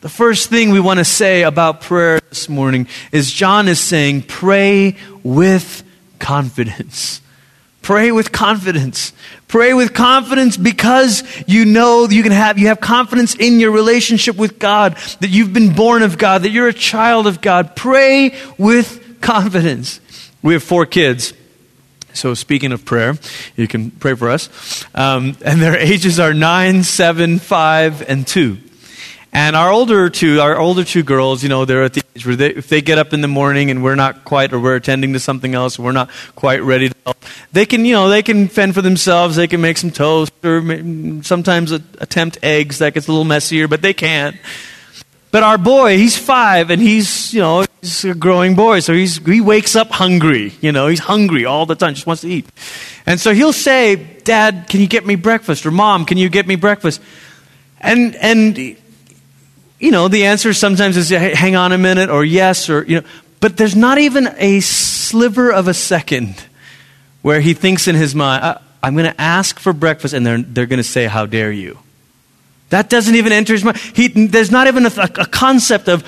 The 0.00 0.08
first 0.08 0.48
thing 0.48 0.70
we 0.70 0.78
want 0.78 0.98
to 0.98 1.04
say 1.04 1.42
about 1.42 1.80
prayer 1.80 2.20
this 2.28 2.48
morning 2.48 2.86
is 3.10 3.32
John 3.32 3.66
is 3.66 3.80
saying, 3.80 4.22
pray 4.22 4.96
with 5.24 5.82
confidence. 6.20 7.20
Pray 7.82 8.12
with 8.12 8.32
confidence. 8.32 9.14
Pray 9.46 9.72
with 9.72 9.94
confidence 9.94 10.58
because 10.58 11.22
you 11.46 11.64
know 11.64 12.06
you 12.06 12.22
can 12.22 12.32
have 12.32 12.58
you 12.58 12.66
have 12.66 12.80
confidence 12.80 13.34
in 13.34 13.60
your 13.60 13.70
relationship 13.70 14.36
with 14.36 14.58
God, 14.58 14.96
that 15.20 15.30
you've 15.30 15.54
been 15.54 15.74
born 15.74 16.02
of 16.02 16.18
God, 16.18 16.42
that 16.42 16.50
you're 16.50 16.68
a 16.68 16.74
child 16.74 17.26
of 17.26 17.40
God. 17.40 17.76
Pray 17.76 18.38
with 18.58 19.20
confidence. 19.22 20.00
We 20.42 20.52
have 20.52 20.62
four 20.62 20.84
kids. 20.84 21.32
So, 22.12 22.34
speaking 22.34 22.72
of 22.72 22.84
prayer, 22.84 23.16
you 23.56 23.66
can 23.66 23.90
pray 23.90 24.14
for 24.14 24.28
us. 24.28 24.84
Um, 24.94 25.38
and 25.42 25.62
their 25.62 25.76
ages 25.76 26.20
are 26.20 26.34
nine, 26.34 26.82
seven, 26.82 27.38
five, 27.38 28.02
and 28.06 28.26
2. 28.26 28.58
And 29.32 29.54
our 29.54 29.70
older 29.70 30.08
two, 30.08 30.40
our 30.40 30.58
older 30.58 30.84
two 30.84 31.02
girls, 31.02 31.42
you 31.42 31.48
know, 31.48 31.64
they're 31.64 31.84
at 31.84 31.92
the 31.92 32.02
age 32.16 32.26
where 32.26 32.36
they, 32.36 32.48
if 32.50 32.68
they 32.68 32.80
get 32.80 32.98
up 32.98 33.12
in 33.12 33.20
the 33.20 33.28
morning 33.28 33.70
and 33.70 33.84
we're 33.84 33.94
not 33.94 34.24
quite, 34.24 34.52
or 34.52 34.60
we're 34.60 34.76
attending 34.76 35.12
to 35.12 35.20
something 35.20 35.54
else, 35.54 35.78
we're 35.78 35.92
not 35.92 36.10
quite 36.34 36.62
ready 36.62 36.88
to 36.88 36.94
help, 37.04 37.22
they 37.52 37.66
can, 37.66 37.84
you 37.84 37.92
know, 37.92 38.08
they 38.08 38.22
can 38.22 38.48
fend 38.48 38.74
for 38.74 38.82
themselves. 38.82 39.36
They 39.36 39.46
can 39.46 39.60
make 39.60 39.76
some 39.76 39.90
toast 39.90 40.32
or 40.42 40.62
sometimes 41.22 41.72
attempt 41.72 42.38
eggs. 42.42 42.78
That 42.78 42.94
gets 42.94 43.06
a 43.06 43.10
little 43.10 43.24
messier, 43.24 43.68
but 43.68 43.82
they 43.82 43.92
can't. 43.92 44.36
But 45.30 45.42
our 45.42 45.58
boy, 45.58 45.98
he's 45.98 46.16
five, 46.16 46.70
and 46.70 46.80
he's, 46.80 47.34
you 47.34 47.40
know, 47.40 47.66
he's 47.82 48.02
a 48.06 48.14
growing 48.14 48.54
boy, 48.54 48.80
so 48.80 48.94
he's, 48.94 49.18
he 49.18 49.42
wakes 49.42 49.76
up 49.76 49.90
hungry. 49.90 50.54
You 50.62 50.72
know, 50.72 50.88
he's 50.88 51.00
hungry 51.00 51.44
all 51.44 51.66
the 51.66 51.74
time, 51.74 51.92
just 51.92 52.06
wants 52.06 52.22
to 52.22 52.28
eat. 52.28 52.46
And 53.04 53.20
so 53.20 53.34
he'll 53.34 53.52
say, 53.52 53.96
Dad, 53.96 54.66
can 54.70 54.80
you 54.80 54.86
get 54.86 55.04
me 55.04 55.16
breakfast? 55.16 55.66
Or 55.66 55.70
Mom, 55.70 56.06
can 56.06 56.16
you 56.16 56.30
get 56.30 56.46
me 56.46 56.56
breakfast? 56.56 57.02
And, 57.78 58.16
and, 58.16 58.76
you 59.78 59.90
know, 59.90 60.08
the 60.08 60.24
answer 60.26 60.52
sometimes 60.52 60.96
is, 60.96 61.10
hang 61.10 61.56
on 61.56 61.72
a 61.72 61.78
minute, 61.78 62.10
or 62.10 62.24
yes, 62.24 62.68
or, 62.68 62.84
you 62.84 63.00
know, 63.00 63.06
but 63.40 63.56
there's 63.56 63.76
not 63.76 63.98
even 63.98 64.28
a 64.36 64.60
sliver 64.60 65.52
of 65.52 65.68
a 65.68 65.74
second 65.74 66.44
where 67.22 67.40
he 67.40 67.54
thinks 67.54 67.86
in 67.86 67.94
his 67.94 68.14
mind, 68.14 68.58
I'm 68.82 68.94
going 68.94 69.10
to 69.10 69.20
ask 69.20 69.58
for 69.58 69.72
breakfast, 69.72 70.14
and 70.14 70.26
they're, 70.26 70.42
they're 70.42 70.66
going 70.66 70.78
to 70.78 70.84
say, 70.84 71.06
How 71.06 71.26
dare 71.26 71.52
you? 71.52 71.78
That 72.70 72.90
doesn't 72.90 73.14
even 73.14 73.32
enter 73.32 73.54
his 73.54 73.64
mind. 73.64 73.78
He, 73.78 74.08
there's 74.08 74.50
not 74.50 74.66
even 74.66 74.86
a, 74.86 74.92
a, 74.96 75.26
concept 75.26 75.88
of, 75.88 76.04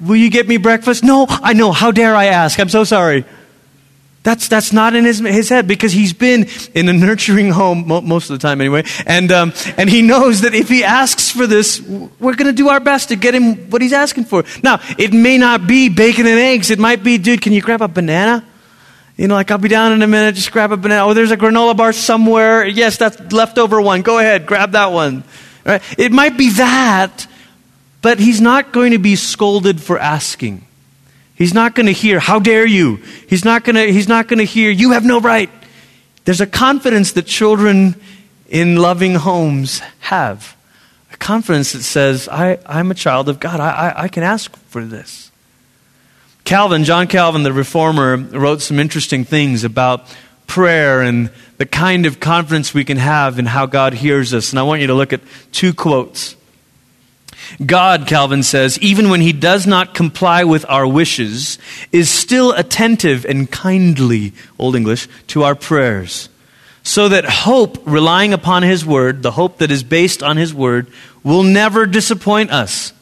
will 0.00 0.16
you 0.16 0.30
get 0.30 0.46
me 0.46 0.58
breakfast? 0.58 1.02
No, 1.02 1.26
I 1.28 1.54
know. 1.54 1.72
How 1.72 1.92
dare 1.92 2.14
I 2.14 2.26
ask? 2.26 2.60
I'm 2.60 2.68
so 2.68 2.84
sorry. 2.84 3.24
That's, 4.24 4.48
that's 4.48 4.72
not 4.72 4.94
in 4.94 5.04
his, 5.04 5.20
his 5.20 5.48
head 5.48 5.66
because 5.66 5.92
he's 5.92 6.12
been 6.12 6.48
in 6.74 6.88
a 6.88 6.92
nurturing 6.92 7.50
home 7.50 7.86
mo- 7.86 8.00
most 8.00 8.30
of 8.30 8.38
the 8.38 8.46
time 8.46 8.60
anyway. 8.60 8.84
And, 9.06 9.32
um, 9.32 9.52
and 9.76 9.88
he 9.88 10.02
knows 10.02 10.42
that 10.42 10.54
if 10.54 10.68
he 10.68 10.84
asks 10.84 11.30
for 11.30 11.46
this, 11.46 11.80
we're 11.80 12.34
going 12.34 12.46
to 12.46 12.52
do 12.52 12.68
our 12.68 12.80
best 12.80 13.08
to 13.08 13.16
get 13.16 13.34
him 13.34 13.70
what 13.70 13.80
he's 13.80 13.92
asking 13.92 14.24
for. 14.24 14.44
Now, 14.62 14.80
it 14.98 15.12
may 15.12 15.38
not 15.38 15.66
be 15.66 15.88
bacon 15.88 16.26
and 16.26 16.38
eggs. 16.38 16.70
It 16.70 16.78
might 16.78 17.02
be, 17.02 17.16
dude, 17.16 17.40
can 17.40 17.52
you 17.52 17.62
grab 17.62 17.80
a 17.80 17.88
banana? 17.88 18.44
You 19.16 19.26
know, 19.26 19.34
like 19.34 19.50
I'll 19.50 19.58
be 19.58 19.68
down 19.68 19.92
in 19.92 20.02
a 20.02 20.06
minute, 20.06 20.36
just 20.36 20.52
grab 20.52 20.70
a 20.70 20.76
banana. 20.76 21.06
Oh, 21.06 21.14
there's 21.14 21.32
a 21.32 21.36
granola 21.36 21.76
bar 21.76 21.92
somewhere. 21.92 22.66
Yes, 22.66 22.98
that's 22.98 23.32
leftover 23.32 23.80
one. 23.80 24.02
Go 24.02 24.18
ahead, 24.18 24.46
grab 24.46 24.72
that 24.72 24.92
one. 24.92 25.24
Right? 25.64 25.82
It 25.98 26.12
might 26.12 26.36
be 26.38 26.50
that, 26.50 27.26
but 28.00 28.20
he's 28.20 28.40
not 28.40 28.72
going 28.72 28.92
to 28.92 28.98
be 28.98 29.16
scolded 29.16 29.80
for 29.80 29.98
asking. 29.98 30.67
He's 31.38 31.54
not 31.54 31.76
going 31.76 31.86
to 31.86 31.92
hear, 31.92 32.18
How 32.18 32.40
dare 32.40 32.66
you? 32.66 32.96
He's 33.28 33.44
not 33.44 33.62
going 33.62 33.76
to, 33.76 34.44
hear, 34.44 34.70
You 34.70 34.90
have 34.90 35.04
no 35.04 35.20
right. 35.20 35.48
There's 36.24 36.40
a 36.40 36.46
confidence 36.46 37.12
that 37.12 37.26
children 37.26 37.94
in 38.48 38.76
loving 38.76 39.14
homes 39.14 39.78
have. 40.00 40.56
A 41.12 41.16
confidence 41.16 41.72
that 41.72 41.84
says, 41.84 42.28
I, 42.28 42.58
I'm 42.66 42.90
a 42.90 42.94
child 42.94 43.28
of 43.28 43.38
God. 43.38 43.60
I, 43.60 43.70
I, 43.70 44.02
I 44.02 44.08
can 44.08 44.24
ask 44.24 44.54
for 44.66 44.84
this. 44.84 45.30
Calvin, 46.42 46.82
John 46.82 47.06
Calvin, 47.06 47.44
the 47.44 47.52
reformer, 47.52 48.16
wrote 48.16 48.60
some 48.60 48.80
interesting 48.80 49.24
things 49.24 49.62
about 49.62 50.06
prayer 50.48 51.02
and 51.02 51.30
the 51.58 51.66
kind 51.66 52.04
of 52.04 52.18
confidence 52.18 52.74
we 52.74 52.84
can 52.84 52.96
have 52.96 53.38
in 53.38 53.46
how 53.46 53.66
God 53.66 53.94
hears 53.94 54.34
us. 54.34 54.50
And 54.50 54.58
I 54.58 54.64
want 54.64 54.80
you 54.80 54.88
to 54.88 54.94
look 54.94 55.12
at 55.12 55.20
two 55.52 55.72
quotes. 55.72 56.34
God, 57.64 58.06
Calvin 58.06 58.42
says, 58.42 58.78
even 58.80 59.10
when 59.10 59.20
he 59.20 59.32
does 59.32 59.66
not 59.66 59.94
comply 59.94 60.44
with 60.44 60.64
our 60.68 60.86
wishes, 60.86 61.58
is 61.92 62.10
still 62.10 62.52
attentive 62.52 63.24
and 63.24 63.50
kindly, 63.50 64.32
Old 64.58 64.76
English, 64.76 65.08
to 65.28 65.42
our 65.42 65.54
prayers. 65.54 66.28
So 66.82 67.08
that 67.08 67.24
hope, 67.24 67.82
relying 67.84 68.32
upon 68.32 68.62
his 68.62 68.84
word, 68.84 69.22
the 69.22 69.32
hope 69.32 69.58
that 69.58 69.70
is 69.70 69.82
based 69.82 70.22
on 70.22 70.36
his 70.36 70.54
word, 70.54 70.90
will 71.22 71.42
never 71.42 71.84
disappoint 71.86 72.50
us. 72.50 72.92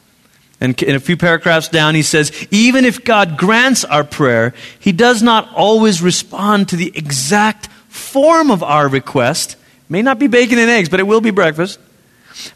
And 0.61 0.81
in 0.83 0.97
a 0.97 1.01
few 1.01 1.17
paragraphs 1.17 1.69
down, 1.69 1.95
he 1.95 2.03
says, 2.03 2.47
even 2.51 2.85
if 2.85 3.05
God 3.05 3.37
grants 3.37 3.85
our 3.85 4.05
prayer, 4.05 4.55
he 4.79 4.93
does 4.93 5.23
not 5.23 5.53
always 5.55 6.01
respond 6.01 6.71
to 6.71 6.77
the 6.77 6.93
exact 6.97 7.67
form 7.89 8.51
of 8.51 8.63
our 8.63 8.89
request. 8.89 9.57
May 9.89 10.03
not 10.03 10.19
be 10.19 10.27
bacon 10.27 10.59
and 10.59 10.71
eggs, 10.71 10.89
but 10.89 10.99
it 10.99 11.07
will 11.07 11.21
be 11.21 11.31
breakfast. 11.31 11.79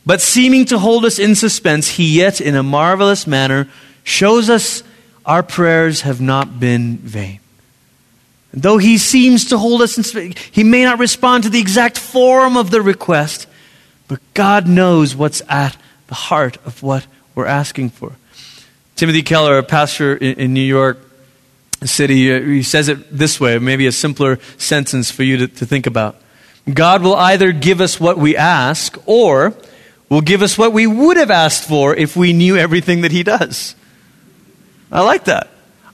But 0.05 0.21
seeming 0.21 0.65
to 0.67 0.79
hold 0.79 1.05
us 1.05 1.19
in 1.19 1.35
suspense, 1.35 1.89
he 1.89 2.19
yet, 2.19 2.41
in 2.41 2.55
a 2.55 2.63
marvelous 2.63 3.27
manner, 3.27 3.69
shows 4.05 4.51
us 4.51 4.83
our 5.25 5.43
prayers 5.43 6.03
have 6.03 6.21
not 6.21 6.59
been 6.59 6.97
vain. 6.99 7.41
Though 8.53 8.79
he 8.79 8.99
seems 8.99 9.47
to 9.47 9.59
hold 9.59 9.83
us 9.83 9.97
in 9.97 10.03
suspense, 10.03 10.41
he 10.51 10.65
may 10.65 10.85
not 10.85 10.99
respond 10.99 11.45
to 11.45 11.51
the 11.51 11.61
exact 11.61 11.99
form 11.99 12.57
of 12.57 12.71
the 12.71 12.83
request, 12.83 13.47
but 14.09 14.21
God 14.35 14.67
knows 14.67 15.15
what's 15.15 15.43
at 15.49 15.77
the 16.09 16.15
heart 16.15 16.57
of 16.67 16.83
what 16.83 17.07
we're 17.35 17.47
asking 17.47 17.91
for. 17.91 18.13
Timothy 18.97 19.23
Keller, 19.23 19.57
a 19.57 19.63
pastor 19.63 20.17
in, 20.17 20.39
in 20.39 20.55
New 20.55 20.61
York 20.61 20.99
City, 21.85 22.35
uh, 22.35 22.41
he 22.41 22.63
says 22.63 22.89
it 22.89 23.17
this 23.17 23.41
way, 23.41 23.59
maybe 23.59 23.87
a 23.87 23.93
simpler 23.93 24.39
sentence 24.59 25.11
for 25.11 25.23
you 25.23 25.37
to, 25.39 25.49
to 25.49 25.65
think 25.65 25.87
about. 25.87 26.17
God 26.71 27.03
will 27.03 27.15
either 27.15 27.53
give 27.53 27.81
us 27.81 28.01
what 28.01 28.19
we 28.19 28.37
ask, 28.37 28.99
or 29.07 29.55
will 30.11 30.21
give 30.21 30.43
us 30.43 30.59
what 30.59 30.73
we 30.73 30.87
would 30.87 31.17
have 31.17 31.31
asked 31.31 31.67
for 31.67 31.95
if 31.95 32.17
we 32.17 32.35
knew 32.35 32.57
everything 32.57 33.03
that 33.03 33.13
He 33.13 33.23
does. 33.23 33.75
I 34.93 35.03
like 35.03 35.25
that. 35.25 35.49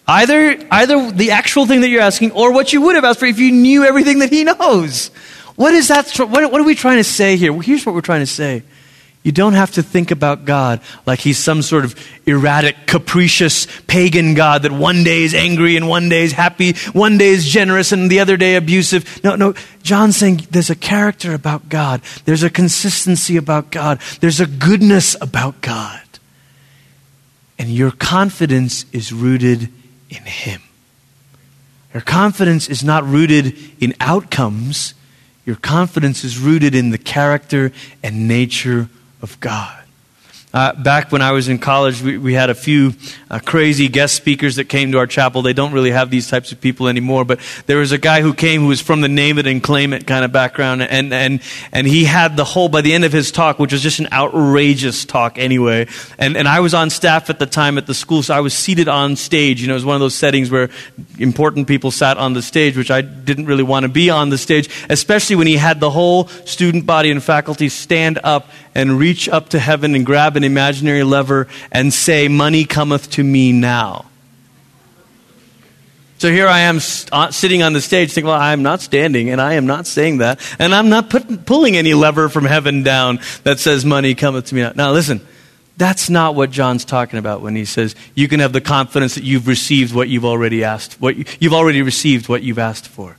Either, 0.09 0.57
either 0.71 1.11
the 1.13 1.33
actual 1.33 1.67
thing 1.67 1.83
that 1.83 1.89
you're 1.89 2.03
asking 2.03 2.33
or 2.33 2.53
what 2.53 2.73
you 2.73 2.81
would 2.81 2.95
have 2.95 3.05
asked 3.05 3.21
for 3.21 3.27
if 3.27 3.39
you 3.39 3.53
knew 3.53 3.85
everything 3.85 4.21
that 4.21 4.31
He 4.31 4.43
knows. 4.43 5.09
What 5.55 5.75
is 5.75 5.89
that? 5.89 6.09
What, 6.19 6.31
what 6.51 6.61
are 6.61 6.65
we 6.65 6.75
trying 6.75 6.99
to 6.99 7.05
say 7.05 7.37
here? 7.37 7.53
Well, 7.53 7.61
here's 7.61 7.85
what 7.85 7.95
we're 7.95 8.01
trying 8.01 8.21
to 8.21 8.27
say. 8.27 8.63
You 9.27 9.33
don't 9.33 9.55
have 9.55 9.73
to 9.73 9.83
think 9.83 10.13
about 10.13 10.45
God 10.45 10.81
like 11.05 11.19
he's 11.19 11.37
some 11.37 11.61
sort 11.61 11.85
of 11.85 11.97
erratic, 12.27 12.87
capricious, 12.87 13.67
pagan 13.89 14.35
God 14.35 14.63
that 14.63 14.71
one 14.71 15.03
day 15.03 15.25
is 15.25 15.35
angry 15.35 15.77
and 15.77 15.89
one 15.89 16.09
day 16.09 16.23
is 16.23 16.31
happy, 16.31 16.75
one 16.93 17.19
day 17.19 17.31
is 17.31 17.45
generous 17.45 17.91
and 17.91 18.09
the 18.09 18.21
other 18.21 18.37
day 18.37 18.55
abusive. 18.55 19.25
No, 19.25 19.35
no. 19.35 19.55
John's 19.83 20.17
saying 20.17 20.47
there's 20.53 20.71
a 20.71 20.77
character 20.77 21.35
about 21.35 21.69
God, 21.69 22.03
there's 22.25 22.45
a 22.45 22.51
consistency 22.51 23.37
about 23.37 23.73
God, 23.73 24.01
there's 24.21 24.39
a 24.39 24.47
goodness 24.47 25.17
about 25.21 25.61
God. 25.61 26.01
And 27.59 27.69
your 27.69 27.91
confidence 27.91 28.87
is 28.93 29.13
rooted 29.13 29.63
in 30.09 30.23
Him. 30.23 30.63
Your 31.93 32.03
confidence 32.03 32.69
is 32.69 32.85
not 32.85 33.05
rooted 33.05 33.59
in 33.81 33.93
outcomes. 33.99 34.95
Your 35.45 35.57
confidence 35.57 36.23
is 36.23 36.39
rooted 36.39 36.77
in 36.77 36.91
the 36.91 36.99
character 36.99 37.73
and 38.05 38.29
nature 38.29 38.89
of 39.27 39.41
God. 39.41 39.83
Uh, 40.55 40.73
back 40.73 41.13
when 41.13 41.21
I 41.21 41.33
was 41.33 41.49
in 41.49 41.59
college, 41.59 42.01
we, 42.01 42.17
we 42.17 42.33
had 42.33 42.49
a 42.49 42.55
few 42.55 42.95
uh, 43.31 43.41
crazy 43.41 43.89
guest 43.89 44.15
speakers 44.15 44.57
that 44.57 44.71
came 44.71 44.93
to 44.93 44.99
our 44.99 45.07
chapel. 45.07 45.43
They 45.43 45.53
don't 45.53 45.73
really 45.73 45.91
have 45.91 46.09
these 46.09 46.31
types 46.31 46.51
of 46.51 46.63
people 46.63 46.89
anymore, 46.89 47.27
but 47.27 47.41
there 47.67 47.77
was 47.77 47.93
a 47.93 47.99
guy 47.99 48.23
who 48.23 48.33
came 48.33 48.63
who 48.63 48.69
was 48.69 48.81
from 48.81 49.03
the 49.03 49.09
name 49.09 49.39
it 49.39 49.47
and 49.47 49.63
claim 49.63 49.93
it 49.93 50.07
kind 50.07 50.25
of 50.25 50.33
background, 50.33 50.83
and, 50.83 51.13
and, 51.13 51.43
and 51.73 51.87
he 51.87 52.05
had 52.05 52.39
the 52.39 52.45
whole, 52.45 52.71
by 52.71 52.81
the 52.81 52.95
end 52.95 53.05
of 53.05 53.13
his 53.13 53.31
talk, 53.31 53.59
which 53.59 53.73
was 53.73 53.83
just 53.83 53.99
an 53.99 54.09
outrageous 54.13 55.05
talk 55.05 55.37
anyway, 55.37 55.89
and, 56.17 56.39
and 56.39 56.49
I 56.49 56.61
was 56.61 56.73
on 56.73 56.89
staff 56.89 57.29
at 57.29 57.39
the 57.39 57.45
time 57.45 57.77
at 57.77 57.87
the 57.87 57.93
school, 57.93 58.23
so 58.23 58.33
I 58.33 58.41
was 58.41 58.55
seated 58.55 58.89
on 58.89 59.17
stage. 59.17 59.61
You 59.61 59.67
know, 59.67 59.75
it 59.75 59.83
was 59.83 59.85
one 59.85 59.97
of 59.97 60.01
those 60.01 60.15
settings 60.15 60.51
where 60.51 60.71
important 61.19 61.69
people 61.69 61.91
sat 61.91 62.17
on 62.17 62.33
the 62.33 62.41
stage, 62.41 62.79
which 62.79 62.91
I 62.91 63.03
didn't 63.03 63.45
really 63.45 63.65
want 63.65 63.83
to 63.83 63.91
be 63.91 64.09
on 64.09 64.31
the 64.31 64.39
stage, 64.39 64.71
especially 64.89 65.37
when 65.37 65.49
he 65.49 65.57
had 65.57 65.81
the 65.81 65.91
whole 65.91 66.29
student 66.47 66.87
body 66.87 67.11
and 67.11 67.23
faculty 67.23 67.69
stand 67.69 68.21
up 68.25 68.49
and 68.77 68.99
reach 68.99 69.27
up 69.27 69.49
to 69.49 69.59
heaven 69.59 69.95
and 69.95 70.05
grab 70.05 70.37
an 70.37 70.45
imaginary 70.45 71.03
lever 71.03 71.49
and 71.73 71.93
say, 71.95 72.29
Money 72.29 72.67
cometh 72.67 73.11
to 73.13 73.25
me 73.25 73.51
now. 73.51 74.05
So 76.19 76.31
here 76.31 76.47
I 76.47 76.61
am 76.61 76.81
st- 76.81 77.13
uh, 77.13 77.31
sitting 77.31 77.63
on 77.63 77.73
the 77.73 77.81
stage 77.81 78.13
thinking, 78.13 78.29
well, 78.29 78.41
I'm 78.41 78.63
not 78.63 78.81
standing 78.83 79.31
and 79.31 79.41
I 79.41 79.55
am 79.55 79.67
not 79.67 79.87
saying 79.87 80.19
that. 80.19 80.41
And 80.59 80.75
I'm 80.75 80.89
not 80.89 81.11
put- 81.11 81.47
pulling 81.47 81.77
any 81.77 81.95
lever 81.95 82.29
from 82.29 82.45
heaven 82.45 82.83
down 82.83 83.21
that 83.45 83.59
says, 83.59 83.85
money 83.85 84.15
cometh 84.15 84.47
to 84.47 84.55
me 84.55 84.63
now. 84.63 84.73
Now 84.75 84.93
listen, 84.93 85.27
that's 85.77 86.09
not 86.09 86.35
what 86.35 86.51
John's 86.51 86.87
talking 86.87 87.19
about 87.19 87.43
when 87.43 87.55
he 87.55 87.67
says, 87.67 87.95
you 88.15 88.29
can 88.29 88.41
have 88.41 88.55
the 88.55 88.63
confidence 88.63 89.15
that 89.17 89.25
you've 89.25 89.47
received 89.47 89.95
what 89.95 90.09
you've 90.09 90.25
already 90.25 90.65
asked, 90.65 91.01
what 91.01 91.17
you, 91.17 91.25
you've 91.39 91.53
already 91.53 91.83
received 91.83 92.31
what 92.31 92.43
you've 92.43 92.59
asked 92.59 92.89
for. 92.89 93.17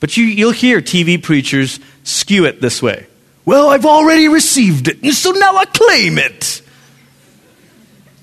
But 0.00 0.16
you, 0.16 0.24
you'll 0.24 0.52
hear 0.52 0.80
TV 0.80 1.22
preachers 1.22 1.80
skew 2.02 2.46
it 2.46 2.62
this 2.62 2.80
way. 2.80 3.06
Well, 3.44 3.70
I've 3.70 3.86
already 3.86 4.28
received 4.28 4.88
it, 4.88 5.02
and 5.02 5.12
so 5.12 5.32
now 5.32 5.56
I 5.56 5.64
claim 5.64 6.18
it. 6.18 6.62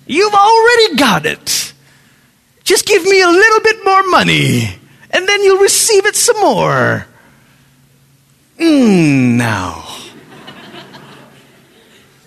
You've 0.07 0.33
already 0.33 0.95
got 0.95 1.25
it. 1.25 1.73
Just 2.63 2.85
give 2.85 3.03
me 3.03 3.21
a 3.21 3.27
little 3.27 3.59
bit 3.61 3.83
more 3.83 4.03
money, 4.07 4.75
and 5.11 5.27
then 5.27 5.43
you'll 5.43 5.61
receive 5.61 6.05
it 6.05 6.15
some 6.15 6.39
more. 6.39 7.05
Mm, 8.57 9.35
now. 9.35 9.85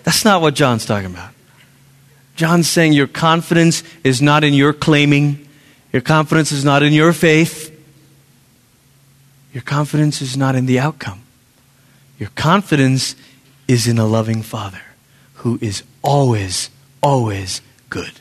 That's 0.03 0.25
not 0.25 0.41
what 0.41 0.53
John's 0.53 0.85
talking 0.85 1.09
about. 1.11 1.31
John's 2.35 2.69
saying 2.69 2.93
your 2.93 3.07
confidence 3.07 3.83
is 4.03 4.21
not 4.21 4.43
in 4.43 4.53
your 4.53 4.73
claiming, 4.73 5.47
your 5.91 6.01
confidence 6.01 6.51
is 6.51 6.65
not 6.65 6.83
in 6.83 6.93
your 6.93 7.13
faith, 7.13 7.69
your 9.53 9.63
confidence 9.63 10.21
is 10.21 10.35
not 10.35 10.55
in 10.55 10.65
the 10.65 10.79
outcome. 10.79 11.22
Your 12.23 12.31
confidence 12.35 13.17
is 13.67 13.85
in 13.85 13.97
a 13.97 14.05
loving 14.05 14.43
Father 14.43 14.79
who 15.33 15.59
is 15.61 15.83
always, 16.01 16.69
always 17.01 17.59
good. 17.89 18.13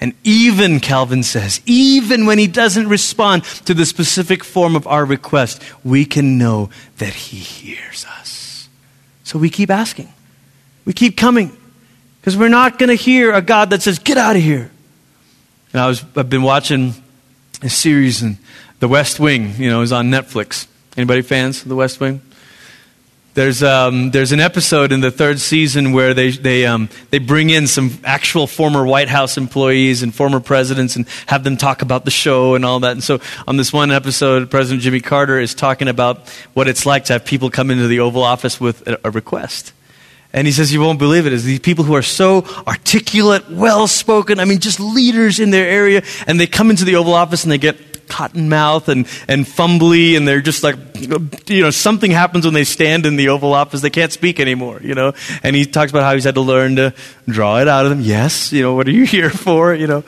And 0.00 0.14
even, 0.24 0.80
Calvin 0.80 1.22
says, 1.22 1.60
even 1.66 2.24
when 2.24 2.38
he 2.38 2.46
doesn't 2.46 2.88
respond 2.88 3.44
to 3.66 3.74
the 3.74 3.84
specific 3.84 4.42
form 4.42 4.74
of 4.74 4.86
our 4.86 5.04
request, 5.04 5.60
we 5.84 6.06
can 6.06 6.38
know 6.38 6.70
that 6.96 7.12
he 7.12 7.36
hears 7.36 8.06
us. 8.06 8.70
So 9.24 9.38
we 9.38 9.50
keep 9.50 9.68
asking. 9.68 10.10
We 10.86 10.94
keep 10.94 11.18
coming. 11.18 11.54
Because 12.18 12.34
we're 12.34 12.48
not 12.48 12.78
going 12.78 12.88
to 12.88 12.94
hear 12.94 13.34
a 13.34 13.42
God 13.42 13.68
that 13.68 13.82
says, 13.82 13.98
get 13.98 14.16
out 14.16 14.36
of 14.36 14.42
here. 14.42 14.70
And 15.74 15.82
I 15.82 15.86
was, 15.86 16.02
I've 16.16 16.30
been 16.30 16.44
watching 16.44 16.94
a 17.60 17.68
series 17.68 18.22
in 18.22 18.38
The 18.78 18.88
West 18.88 19.20
Wing, 19.20 19.52
you 19.58 19.68
know, 19.68 19.82
is 19.82 19.92
on 19.92 20.08
Netflix. 20.08 20.66
Anybody 20.96 21.20
fans 21.20 21.60
of 21.60 21.68
The 21.68 21.76
West 21.76 22.00
Wing? 22.00 22.22
There's, 23.34 23.62
um, 23.62 24.10
there's 24.10 24.32
an 24.32 24.40
episode 24.40 24.92
in 24.92 25.00
the 25.00 25.10
third 25.10 25.40
season 25.40 25.92
where 25.92 26.12
they, 26.12 26.32
they, 26.32 26.66
um, 26.66 26.90
they 27.08 27.18
bring 27.18 27.48
in 27.48 27.66
some 27.66 27.98
actual 28.04 28.46
former 28.46 28.84
White 28.84 29.08
House 29.08 29.38
employees 29.38 30.02
and 30.02 30.14
former 30.14 30.38
presidents 30.38 30.96
and 30.96 31.08
have 31.26 31.42
them 31.42 31.56
talk 31.56 31.80
about 31.80 32.04
the 32.04 32.10
show 32.10 32.54
and 32.54 32.62
all 32.62 32.80
that. 32.80 32.92
And 32.92 33.02
so 33.02 33.20
on 33.48 33.56
this 33.56 33.72
one 33.72 33.90
episode, 33.90 34.50
President 34.50 34.82
Jimmy 34.82 35.00
Carter 35.00 35.38
is 35.38 35.54
talking 35.54 35.88
about 35.88 36.28
what 36.52 36.68
it's 36.68 36.84
like 36.84 37.06
to 37.06 37.14
have 37.14 37.24
people 37.24 37.48
come 37.48 37.70
into 37.70 37.86
the 37.86 38.00
Oval 38.00 38.22
Office 38.22 38.60
with 38.60 38.86
a, 38.86 39.00
a 39.04 39.10
request. 39.10 39.72
And 40.34 40.46
he 40.46 40.52
says, 40.52 40.70
You 40.70 40.82
won't 40.82 40.98
believe 40.98 41.26
it. 41.26 41.32
Is 41.32 41.44
these 41.44 41.60
people 41.60 41.84
who 41.84 41.94
are 41.94 42.02
so 42.02 42.44
articulate, 42.66 43.50
well 43.50 43.86
spoken, 43.86 44.40
I 44.40 44.44
mean, 44.44 44.58
just 44.58 44.78
leaders 44.78 45.40
in 45.40 45.50
their 45.50 45.68
area, 45.68 46.02
and 46.26 46.38
they 46.38 46.46
come 46.46 46.68
into 46.68 46.84
the 46.84 46.96
Oval 46.96 47.14
Office 47.14 47.44
and 47.44 47.52
they 47.52 47.58
get 47.58 47.91
cotton 48.12 48.50
mouth 48.50 48.90
and, 48.90 49.06
and 49.26 49.46
fumbly, 49.46 50.18
and 50.18 50.28
they're 50.28 50.42
just 50.42 50.62
like, 50.62 50.76
you 51.48 51.62
know, 51.62 51.70
something 51.70 52.10
happens 52.10 52.44
when 52.44 52.52
they 52.52 52.64
stand 52.64 53.06
in 53.06 53.16
the 53.16 53.30
Oval 53.30 53.54
Office. 53.54 53.80
They 53.80 53.88
can't 53.88 54.12
speak 54.12 54.38
anymore, 54.38 54.80
you 54.82 54.94
know. 54.94 55.14
And 55.42 55.56
he 55.56 55.64
talks 55.64 55.90
about 55.90 56.02
how 56.02 56.12
he's 56.12 56.24
had 56.24 56.34
to 56.34 56.42
learn 56.42 56.76
to 56.76 56.92
draw 57.26 57.60
it 57.60 57.68
out 57.68 57.86
of 57.86 57.90
them. 57.90 58.02
Yes, 58.02 58.52
you 58.52 58.60
know, 58.60 58.74
what 58.74 58.86
are 58.86 58.90
you 58.90 59.04
here 59.16 59.30
for, 59.30 59.74
you 59.74 59.86
know? 59.86 60.04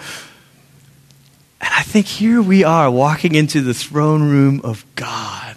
And 1.61 1.73
I 1.73 1.83
think 1.83 2.05
here 2.05 2.43
we 2.43 2.63
are 2.63 2.91
walking 2.91 3.35
into 3.35 3.63
the 3.63 3.73
throne 3.73 4.23
room 4.23 4.61
of 4.63 4.85
God. 4.97 5.57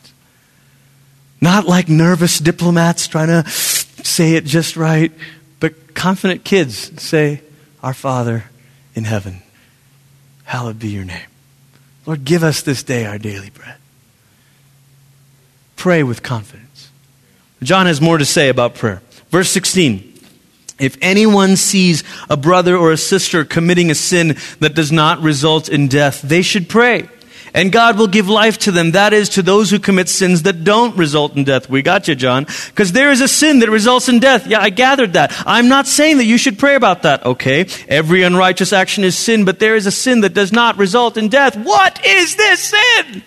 Not 1.41 1.65
like 1.67 1.89
nervous 1.89 2.39
diplomats 2.39 3.09
trying 3.09 3.27
to 3.27 3.49
say 3.49 4.35
it 4.35 4.45
just 4.45 4.77
right, 4.77 5.11
but 5.59 5.93
confident 5.93 6.45
kids 6.45 7.01
say, 7.01 7.41
Our 7.83 7.93
Father 7.93 8.45
in 8.95 9.03
heaven, 9.03 9.41
hallowed 10.45 10.79
be 10.79 10.87
your 10.87 11.03
name. 11.03 11.27
Lord, 12.07 12.23
give 12.23 12.41
us 12.41 12.61
this 12.61 12.81
day 12.81 13.05
our 13.05 13.19
daily 13.19 13.51
bread. 13.51 13.75
Pray 15.75 16.01
with 16.01 16.23
confidence. 16.23 16.89
John 17.61 17.85
has 17.85 18.01
more 18.01 18.17
to 18.17 18.25
say 18.25 18.49
about 18.49 18.75
prayer. 18.75 19.01
Verse 19.29 19.51
16. 19.51 20.13
If 20.79 20.97
anyone 21.01 21.55
sees 21.57 22.03
a 22.29 22.37
brother 22.37 22.77
or 22.77 22.91
a 22.91 22.97
sister 22.97 23.43
committing 23.43 23.91
a 23.91 23.95
sin 23.95 24.37
that 24.59 24.73
does 24.73 24.91
not 24.91 25.21
result 25.21 25.69
in 25.69 25.87
death, 25.87 26.21
they 26.21 26.41
should 26.41 26.69
pray 26.69 27.09
and 27.57 27.71
God 27.71 27.97
will 27.97 28.07
give 28.07 28.29
life 28.29 28.59
to 28.59 28.71
them. 28.71 28.91
That 28.91 29.13
is, 29.13 29.29
to 29.29 29.41
those 29.41 29.71
who 29.71 29.79
commit 29.79 30.09
sins 30.09 30.43
that 30.43 30.63
don't 30.63 30.95
result 30.95 31.35
in 31.35 31.43
death. 31.43 31.67
We 31.67 31.81
got 31.81 32.07
you, 32.07 32.13
John. 32.13 32.45
Because 32.67 32.91
there 32.91 33.11
is 33.11 33.19
a 33.19 33.27
sin 33.27 33.59
that 33.59 33.69
results 33.71 34.09
in 34.09 34.19
death. 34.19 34.45
Yeah, 34.45 34.61
I 34.61 34.69
gathered 34.69 35.13
that. 35.13 35.33
I'm 35.43 35.67
not 35.67 35.87
saying 35.87 36.17
that 36.17 36.25
you 36.25 36.37
should 36.37 36.59
pray 36.59 36.75
about 36.75 37.01
that. 37.01 37.25
Okay. 37.25 37.65
Every 37.87 38.21
unrighteous 38.21 38.73
action 38.73 39.03
is 39.03 39.17
sin, 39.17 39.43
but 39.43 39.57
there 39.57 39.75
is 39.75 39.87
a 39.87 39.91
sin 39.91 40.21
that 40.21 40.35
does 40.35 40.53
not 40.53 40.77
result 40.77 41.17
in 41.17 41.29
death. 41.29 41.55
What 41.57 42.05
is 42.05 42.35
this 42.35 42.59
sin? 42.59 43.23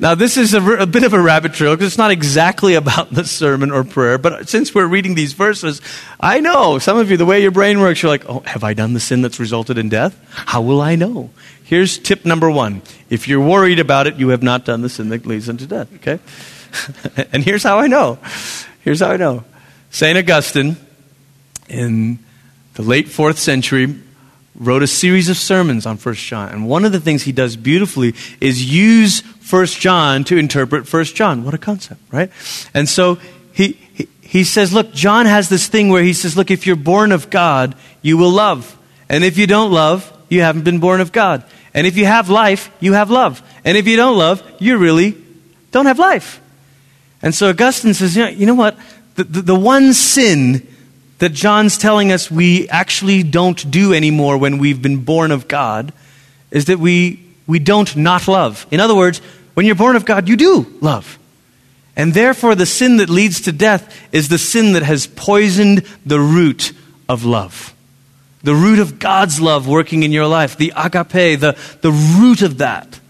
Now, 0.00 0.14
this 0.14 0.36
is 0.36 0.54
a, 0.54 0.62
a, 0.76 0.86
bit 0.86 1.02
of 1.02 1.12
a 1.12 1.20
rabbit 1.20 1.54
trail 1.54 1.74
because 1.74 1.88
it's 1.88 1.98
not 1.98 2.12
exactly 2.12 2.74
about 2.82 3.10
the 3.10 3.24
sermon 3.24 3.70
or 3.70 3.84
prayer, 3.84 4.18
but 4.18 4.48
since 4.48 4.74
we're 4.74 4.86
reading 4.86 5.14
these 5.14 5.32
verses, 5.32 5.80
I 6.20 6.40
know 6.40 6.78
some 6.78 6.98
of 6.98 7.10
you, 7.10 7.16
the 7.16 7.26
way 7.26 7.42
your 7.42 7.50
brain 7.50 7.80
works, 7.80 8.02
you're 8.02 8.10
like, 8.10 8.28
oh, 8.28 8.40
have 8.40 8.62
I 8.62 8.74
done 8.74 8.92
the 8.94 9.00
sin 9.00 9.22
that's 9.22 9.40
resulted 9.40 9.78
in 9.78 9.88
death? 9.88 10.18
How 10.30 10.62
will 10.62 10.80
I 10.80 10.94
know? 10.94 11.30
Here's 11.64 11.98
tip 11.98 12.24
number 12.24 12.50
one. 12.50 12.82
If 13.10 13.28
you're 13.28 13.44
worried 13.44 13.78
about 13.80 14.06
it, 14.06 14.16
you 14.16 14.28
have 14.28 14.42
not 14.42 14.64
done 14.64 14.82
the 14.82 14.88
sin 14.88 15.08
that 15.10 15.26
leads 15.26 15.48
unto 15.48 15.66
death, 15.66 15.92
okay? 15.96 16.20
and 17.32 17.42
here's 17.42 17.62
how 17.62 17.78
I 17.78 17.88
know. 17.88 18.18
Here's 18.80 19.00
how 19.00 19.10
I 19.10 19.16
know. 19.16 19.44
St. 19.90 20.16
Augustine, 20.16 20.76
in 21.68 22.18
the 22.74 22.82
late 22.82 23.08
fourth 23.08 23.38
century, 23.38 23.98
wrote 24.54 24.82
a 24.82 24.86
series 24.86 25.28
of 25.28 25.36
sermons 25.36 25.86
on 25.86 25.96
1 25.96 26.14
John. 26.14 26.50
And 26.50 26.68
one 26.68 26.84
of 26.84 26.92
the 26.92 27.00
things 27.00 27.22
he 27.22 27.32
does 27.32 27.56
beautifully 27.56 28.14
is 28.40 28.72
use 28.72 29.20
1 29.50 29.66
John 29.66 30.24
to 30.24 30.36
interpret 30.36 30.92
1 30.92 31.04
John. 31.04 31.44
What 31.44 31.54
a 31.54 31.58
concept, 31.58 32.00
right? 32.12 32.30
And 32.74 32.88
so 32.88 33.18
he, 33.52 33.78
he, 33.94 34.08
he 34.20 34.44
says, 34.44 34.72
look, 34.72 34.92
John 34.92 35.26
has 35.26 35.48
this 35.48 35.68
thing 35.68 35.88
where 35.88 36.02
he 36.02 36.12
says, 36.12 36.36
look, 36.36 36.50
if 36.50 36.66
you're 36.66 36.76
born 36.76 37.12
of 37.12 37.30
God, 37.30 37.74
you 38.02 38.16
will 38.16 38.30
love. 38.30 38.76
And 39.08 39.24
if 39.24 39.38
you 39.38 39.46
don't 39.46 39.72
love, 39.72 40.12
you 40.28 40.42
haven't 40.42 40.64
been 40.64 40.80
born 40.80 41.00
of 41.00 41.12
God. 41.12 41.44
And 41.72 41.86
if 41.86 41.96
you 41.96 42.04
have 42.04 42.28
life, 42.28 42.70
you 42.80 42.94
have 42.94 43.10
love. 43.10 43.42
And 43.64 43.76
if 43.76 43.86
you 43.86 43.96
don't 43.96 44.18
love, 44.18 44.42
you 44.58 44.76
really 44.76 45.16
don't 45.70 45.86
have 45.86 45.98
life. 45.98 46.40
And 47.22 47.34
so 47.34 47.48
Augustine 47.48 47.94
says, 47.94 48.16
you 48.16 48.24
know, 48.24 48.30
you 48.30 48.46
know 48.46 48.54
what? 48.54 48.76
The, 49.14 49.24
the, 49.24 49.42
the 49.42 49.54
one 49.54 49.92
sin 49.92 50.66
that 51.18 51.32
John's 51.32 51.78
telling 51.78 52.12
us 52.12 52.30
we 52.30 52.68
actually 52.68 53.22
don't 53.22 53.70
do 53.70 53.92
anymore 53.92 54.38
when 54.38 54.58
we've 54.58 54.80
been 54.80 55.04
born 55.04 55.32
of 55.32 55.48
God 55.48 55.92
is 56.50 56.66
that 56.66 56.78
we, 56.78 57.24
we 57.46 57.58
don't 57.58 57.96
not 57.96 58.28
love. 58.28 58.66
In 58.70 58.80
other 58.80 58.94
words, 58.94 59.18
when 59.54 59.66
you're 59.66 59.74
born 59.74 59.96
of 59.96 60.04
God, 60.04 60.28
you 60.28 60.36
do 60.36 60.78
love. 60.80 61.18
And 61.96 62.14
therefore, 62.14 62.54
the 62.54 62.66
sin 62.66 62.98
that 62.98 63.10
leads 63.10 63.42
to 63.42 63.52
death 63.52 63.96
is 64.12 64.28
the 64.28 64.38
sin 64.38 64.74
that 64.74 64.84
has 64.84 65.06
poisoned 65.08 65.84
the 66.06 66.20
root 66.20 66.72
of 67.08 67.24
love 67.24 67.74
the 68.42 68.54
root 68.54 68.78
of 68.78 68.98
God's 68.98 69.40
love 69.40 69.66
working 69.66 70.02
in 70.02 70.12
your 70.12 70.26
life, 70.26 70.56
the 70.56 70.72
agape, 70.76 71.40
the, 71.40 71.58
the 71.80 71.90
root 71.90 72.42
of 72.42 72.58
that. 72.58 73.00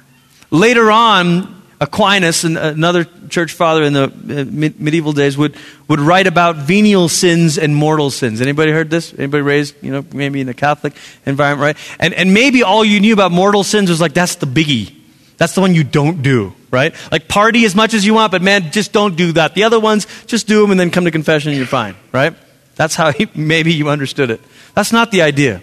Later 0.50 0.90
on, 0.90 1.57
Aquinas, 1.80 2.42
another 2.42 3.04
church 3.28 3.52
father 3.52 3.84
in 3.84 3.92
the 3.92 4.04
uh, 4.04 4.72
medieval 4.78 5.12
days, 5.12 5.38
would, 5.38 5.54
would 5.86 6.00
write 6.00 6.26
about 6.26 6.56
venial 6.56 7.08
sins 7.08 7.56
and 7.56 7.74
mortal 7.74 8.10
sins. 8.10 8.40
Anybody 8.40 8.72
heard 8.72 8.90
this? 8.90 9.14
Anybody 9.14 9.42
raised, 9.42 9.76
you 9.82 9.92
know, 9.92 10.04
maybe 10.12 10.40
in 10.40 10.48
a 10.48 10.54
Catholic 10.54 10.94
environment, 11.24 11.78
right? 11.78 11.96
And, 12.00 12.14
and 12.14 12.34
maybe 12.34 12.64
all 12.64 12.84
you 12.84 12.98
knew 12.98 13.12
about 13.12 13.30
mortal 13.30 13.62
sins 13.62 13.90
was 13.90 14.00
like, 14.00 14.12
that's 14.12 14.36
the 14.36 14.46
biggie. 14.46 14.94
That's 15.36 15.54
the 15.54 15.60
one 15.60 15.72
you 15.72 15.84
don't 15.84 16.20
do, 16.22 16.52
right? 16.72 16.92
Like 17.12 17.28
party 17.28 17.64
as 17.64 17.76
much 17.76 17.94
as 17.94 18.04
you 18.04 18.12
want, 18.12 18.32
but 18.32 18.42
man, 18.42 18.72
just 18.72 18.92
don't 18.92 19.16
do 19.16 19.32
that. 19.32 19.54
The 19.54 19.62
other 19.62 19.78
ones, 19.78 20.08
just 20.26 20.48
do 20.48 20.60
them 20.60 20.72
and 20.72 20.80
then 20.80 20.90
come 20.90 21.04
to 21.04 21.12
confession 21.12 21.50
and 21.50 21.58
you're 21.58 21.66
fine, 21.66 21.94
right? 22.10 22.34
That's 22.74 22.96
how 22.96 23.12
he, 23.12 23.28
maybe 23.36 23.72
you 23.72 23.88
understood 23.88 24.30
it. 24.30 24.40
That's 24.74 24.92
not 24.92 25.12
the 25.12 25.22
idea. 25.22 25.62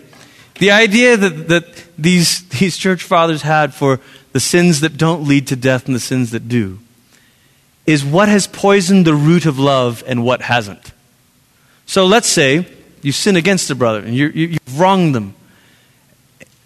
The 0.59 0.71
idea 0.71 1.17
that, 1.17 1.47
that 1.49 1.83
these, 1.97 2.47
these 2.49 2.77
church 2.77 3.03
fathers 3.03 3.41
had 3.41 3.73
for 3.73 3.99
the 4.31 4.39
sins 4.39 4.81
that 4.81 4.97
don't 4.97 5.27
lead 5.27 5.47
to 5.47 5.55
death 5.55 5.85
and 5.85 5.95
the 5.95 5.99
sins 5.99 6.31
that 6.31 6.47
do 6.47 6.79
is 7.85 8.03
what 8.03 8.29
has 8.29 8.47
poisoned 8.47 9.05
the 9.05 9.13
root 9.13 9.45
of 9.45 9.59
love 9.59 10.03
and 10.07 10.23
what 10.23 10.41
hasn't. 10.41 10.91
So 11.85 12.05
let's 12.05 12.27
say 12.27 12.67
you 13.01 13.11
sin 13.11 13.35
against 13.35 13.69
a 13.69 13.75
brother 13.75 13.99
and 13.99 14.15
you, 14.15 14.27
you, 14.29 14.47
you've 14.47 14.79
wronged 14.79 15.13
them. 15.13 15.35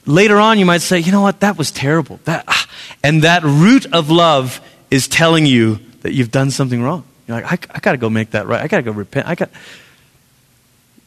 Later 0.06 0.40
on, 0.40 0.58
you 0.58 0.66
might 0.66 0.82
say, 0.82 1.00
you 1.00 1.12
know 1.12 1.22
what, 1.22 1.42
that 1.42 1.58
was 1.58 1.72
terrible. 1.72 2.20
That, 2.24 2.46
ah. 2.48 2.68
And 3.04 3.24
that 3.24 3.44
root 3.44 3.86
of 3.94 4.10
love 4.10 4.62
is 4.90 5.08
telling 5.08 5.46
you 5.46 5.80
that 6.02 6.14
you've 6.14 6.32
done 6.32 6.52
something 6.52 6.82
wrong. 6.82 7.04
You're 7.28 7.42
like, 7.42 7.70
I, 7.70 7.76
I 7.76 7.80
got 7.80 7.92
to 7.92 7.98
go 7.98 8.10
make 8.10 8.32
that 8.32 8.48
right. 8.48 8.62
I 8.62 8.68
got 8.68 8.78
to 8.78 8.84
go 8.84 8.92
repent. 8.92 9.28
I 9.28 9.36
got. 9.36 9.50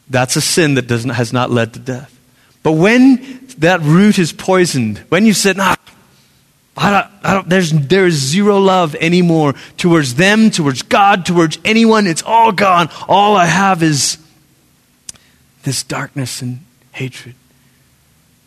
That's 0.09 0.35
a 0.35 0.41
sin 0.41 0.75
that 0.75 0.87
doesn't, 0.87 1.09
has 1.09 1.33
not 1.33 1.51
led 1.51 1.73
to 1.73 1.79
death. 1.79 2.12
But 2.63 2.73
when 2.73 3.45
that 3.59 3.81
root 3.81 4.17
is 4.17 4.31
poisoned, 4.31 4.99
when 5.09 5.25
you 5.25 5.33
said, 5.33 5.57
nah, 5.57 5.75
I 6.75 6.91
don't, 6.91 7.11
I 7.23 7.33
don't, 7.33 7.49
there's, 7.49 7.71
there's 7.71 8.13
zero 8.15 8.57
love 8.57 8.95
anymore 8.95 9.53
towards 9.77 10.15
them, 10.15 10.49
towards 10.49 10.81
God, 10.81 11.25
towards 11.25 11.59
anyone, 11.63 12.07
it's 12.07 12.23
all 12.23 12.51
gone. 12.51 12.89
All 13.07 13.35
I 13.35 13.45
have 13.45 13.83
is 13.83 14.17
this 15.63 15.83
darkness 15.83 16.41
and 16.41 16.59
hatred. 16.93 17.35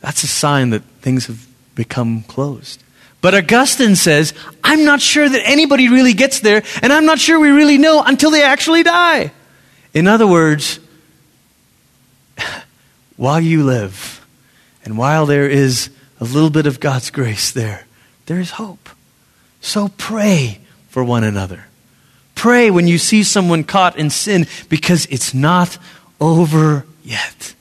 That's 0.00 0.24
a 0.24 0.29
sign 0.29 0.70
that 0.70 0.83
things 1.00 1.26
have 1.26 1.46
become 1.74 2.22
closed. 2.22 2.83
But 3.20 3.35
Augustine 3.35 3.96
says, 3.96 4.35
I'm 4.62 4.85
not 4.85 5.00
sure 5.00 5.29
that 5.29 5.42
anybody 5.44 5.88
really 5.88 6.12
gets 6.12 6.40
there, 6.40 6.62
and 6.83 6.92
I'm 6.92 7.07
not 7.07 7.18
sure 7.18 7.40
we 7.40 7.50
really 7.50 7.79
know 7.79 8.02
until 8.05 8.31
they 8.31 8.42
actually 8.42 8.83
die. 8.83 9.33
In 9.94 10.07
other 10.07 10.26
words, 10.26 10.79
while 13.16 13.40
you 13.40 13.64
live, 13.64 14.26
and 14.85 14.98
while 14.98 15.26
there 15.26 15.48
is 15.48 15.90
a 16.20 16.24
little 16.24 16.50
bit 16.50 16.66
of 16.66 16.81
God's 16.81 17.11
grace 17.11 17.50
there, 17.52 17.87
there 18.26 18.40
is 18.40 18.52
hope. 18.52 18.88
So 19.61 19.90
pray 19.96 20.61
for 20.88 21.02
one 21.02 21.24
another. 21.24 21.66
Pray 22.35 22.70
when 22.70 22.87
you 22.87 22.98
see 22.98 23.22
someone 23.22 23.64
caught 23.64 23.98
in 23.98 24.11
sin 24.11 24.46
because 24.68 25.07
it's 25.07 25.33
not 25.33 25.79
over 26.20 26.85
yet. 27.02 27.55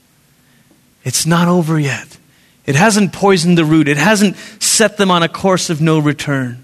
It's 1.03 1.25
not 1.25 1.47
over 1.47 1.79
yet. 1.79 2.17
It 2.65 2.75
hasn't 2.75 3.13
poisoned 3.13 3.57
the 3.57 3.65
root, 3.65 3.87
it 3.87 3.97
hasn't 3.97 4.35
set 4.59 4.97
them 4.97 5.11
on 5.11 5.23
a 5.23 5.29
course 5.29 5.69
of 5.69 5.81
no 5.81 5.99
return. 5.99 6.63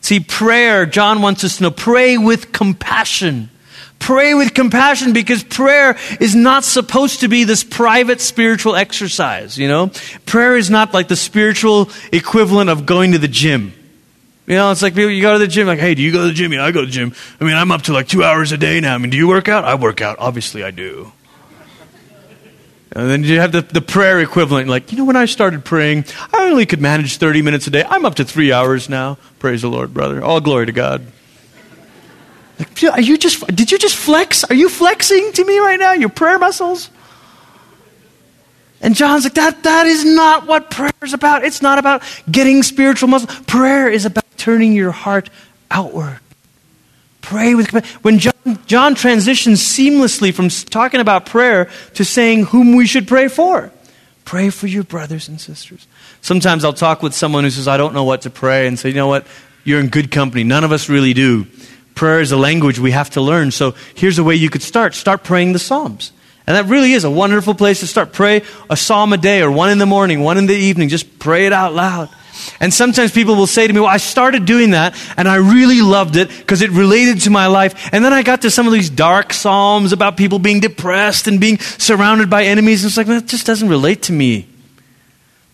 See, 0.00 0.20
prayer, 0.20 0.86
John 0.86 1.20
wants 1.20 1.42
us 1.42 1.56
to 1.56 1.64
know, 1.64 1.70
pray 1.72 2.16
with 2.16 2.52
compassion. 2.52 3.50
Pray 3.98 4.34
with 4.34 4.54
compassion 4.54 5.12
because 5.12 5.42
prayer 5.42 5.96
is 6.20 6.34
not 6.34 6.64
supposed 6.64 7.20
to 7.20 7.28
be 7.28 7.44
this 7.44 7.64
private 7.64 8.20
spiritual 8.20 8.76
exercise, 8.76 9.58
you 9.58 9.68
know? 9.68 9.90
Prayer 10.26 10.56
is 10.56 10.70
not 10.70 10.94
like 10.94 11.08
the 11.08 11.16
spiritual 11.16 11.90
equivalent 12.12 12.70
of 12.70 12.86
going 12.86 13.12
to 13.12 13.18
the 13.18 13.28
gym. 13.28 13.72
You 14.46 14.54
know, 14.54 14.70
it's 14.70 14.82
like 14.82 14.94
you 14.94 15.20
go 15.20 15.32
to 15.32 15.38
the 15.40 15.48
gym, 15.48 15.66
like, 15.66 15.80
hey, 15.80 15.96
do 15.96 16.02
you 16.02 16.12
go 16.12 16.22
to 16.22 16.28
the 16.28 16.34
gym? 16.34 16.52
Yeah, 16.52 16.64
I 16.64 16.70
go 16.70 16.80
to 16.80 16.86
the 16.86 16.92
gym. 16.92 17.12
I 17.40 17.44
mean, 17.44 17.56
I'm 17.56 17.72
up 17.72 17.82
to 17.82 17.92
like 17.92 18.06
two 18.06 18.22
hours 18.22 18.52
a 18.52 18.56
day 18.56 18.80
now. 18.80 18.94
I 18.94 18.98
mean, 18.98 19.10
do 19.10 19.16
you 19.16 19.26
work 19.26 19.48
out? 19.48 19.64
I 19.64 19.74
work 19.74 20.00
out. 20.00 20.16
Obviously, 20.20 20.62
I 20.62 20.70
do. 20.70 21.12
And 22.92 23.10
then 23.10 23.24
you 23.24 23.40
have 23.40 23.52
the, 23.52 23.62
the 23.62 23.80
prayer 23.80 24.20
equivalent, 24.20 24.68
like, 24.68 24.92
you 24.92 24.98
know, 24.98 25.04
when 25.04 25.16
I 25.16 25.26
started 25.26 25.64
praying, 25.64 26.04
I 26.32 26.48
only 26.48 26.64
could 26.64 26.80
manage 26.80 27.18
30 27.18 27.42
minutes 27.42 27.66
a 27.66 27.70
day. 27.70 27.84
I'm 27.86 28.06
up 28.06 28.14
to 28.14 28.24
three 28.24 28.52
hours 28.52 28.88
now. 28.88 29.18
Praise 29.38 29.62
the 29.62 29.68
Lord, 29.68 29.92
brother. 29.92 30.22
All 30.22 30.40
glory 30.40 30.66
to 30.66 30.72
God. 30.72 31.04
Are 32.90 33.00
you 33.00 33.18
just, 33.18 33.46
did 33.48 33.70
you 33.70 33.78
just 33.78 33.96
flex? 33.96 34.44
Are 34.44 34.54
you 34.54 34.68
flexing 34.68 35.32
to 35.32 35.44
me 35.44 35.58
right 35.58 35.78
now? 35.78 35.92
Your 35.92 36.08
prayer 36.08 36.38
muscles? 36.38 36.90
And 38.80 38.94
John's 38.94 39.24
like, 39.24 39.34
that, 39.34 39.62
that 39.62 39.86
is 39.86 40.04
not 40.04 40.46
what 40.46 40.70
prayer 40.70 40.92
is 41.02 41.14
about. 41.14 41.44
It's 41.44 41.62
not 41.62 41.78
about 41.78 42.02
getting 42.30 42.62
spiritual 42.62 43.08
muscle. 43.08 43.28
Prayer 43.46 43.88
is 43.88 44.04
about 44.04 44.24
turning 44.36 44.72
your 44.72 44.92
heart 44.92 45.30
outward. 45.70 46.20
Pray 47.20 47.54
with 47.54 47.74
when 48.04 48.20
John, 48.20 48.58
John 48.66 48.94
transitions 48.94 49.60
seamlessly 49.60 50.32
from 50.32 50.48
talking 50.48 51.00
about 51.00 51.26
prayer 51.26 51.68
to 51.94 52.04
saying 52.04 52.44
whom 52.44 52.76
we 52.76 52.86
should 52.86 53.08
pray 53.08 53.28
for. 53.28 53.72
Pray 54.24 54.50
for 54.50 54.66
your 54.66 54.84
brothers 54.84 55.28
and 55.28 55.40
sisters. 55.40 55.86
Sometimes 56.20 56.64
I'll 56.64 56.72
talk 56.72 57.02
with 57.02 57.14
someone 57.14 57.44
who 57.44 57.50
says, 57.50 57.66
I 57.66 57.76
don't 57.76 57.94
know 57.94 58.04
what 58.04 58.22
to 58.22 58.30
pray, 58.30 58.66
and 58.66 58.78
say, 58.78 58.90
you 58.90 58.94
know 58.94 59.08
what? 59.08 59.26
You're 59.64 59.80
in 59.80 59.88
good 59.88 60.10
company. 60.10 60.44
None 60.44 60.62
of 60.62 60.70
us 60.70 60.88
really 60.88 61.14
do. 61.14 61.46
Prayer 61.96 62.20
is 62.20 62.30
a 62.30 62.36
language 62.36 62.78
we 62.78 62.92
have 62.92 63.10
to 63.10 63.20
learn. 63.20 63.50
So 63.50 63.74
here's 63.94 64.18
a 64.18 64.24
way 64.24 64.36
you 64.36 64.50
could 64.50 64.62
start. 64.62 64.94
Start 64.94 65.24
praying 65.24 65.54
the 65.54 65.58
Psalms. 65.58 66.12
And 66.46 66.54
that 66.56 66.66
really 66.66 66.92
is 66.92 67.04
a 67.04 67.10
wonderful 67.10 67.54
place 67.54 67.80
to 67.80 67.86
start. 67.88 68.12
Pray 68.12 68.42
a 68.70 68.76
psalm 68.76 69.12
a 69.12 69.16
day 69.16 69.42
or 69.42 69.50
one 69.50 69.70
in 69.70 69.78
the 69.78 69.86
morning, 69.86 70.20
one 70.20 70.38
in 70.38 70.46
the 70.46 70.54
evening. 70.54 70.88
Just 70.88 71.18
pray 71.18 71.46
it 71.46 71.52
out 71.52 71.74
loud. 71.74 72.08
And 72.60 72.72
sometimes 72.72 73.10
people 73.10 73.34
will 73.34 73.48
say 73.48 73.66
to 73.66 73.72
me, 73.72 73.80
Well, 73.80 73.88
I 73.88 73.96
started 73.96 74.44
doing 74.44 74.70
that 74.70 74.94
and 75.16 75.26
I 75.26 75.36
really 75.36 75.80
loved 75.80 76.16
it 76.16 76.28
because 76.28 76.62
it 76.62 76.70
related 76.70 77.22
to 77.22 77.30
my 77.30 77.48
life. 77.48 77.88
And 77.92 78.04
then 78.04 78.12
I 78.12 78.22
got 78.22 78.42
to 78.42 78.50
some 78.50 78.66
of 78.68 78.72
these 78.72 78.90
dark 78.90 79.32
psalms 79.32 79.92
about 79.92 80.16
people 80.16 80.38
being 80.38 80.60
depressed 80.60 81.26
and 81.26 81.40
being 81.40 81.58
surrounded 81.58 82.30
by 82.30 82.44
enemies. 82.44 82.84
And 82.84 82.90
it's 82.90 82.96
like, 82.96 83.08
That 83.08 83.26
just 83.26 83.46
doesn't 83.46 83.68
relate 83.68 84.02
to 84.02 84.12
me. 84.12 84.46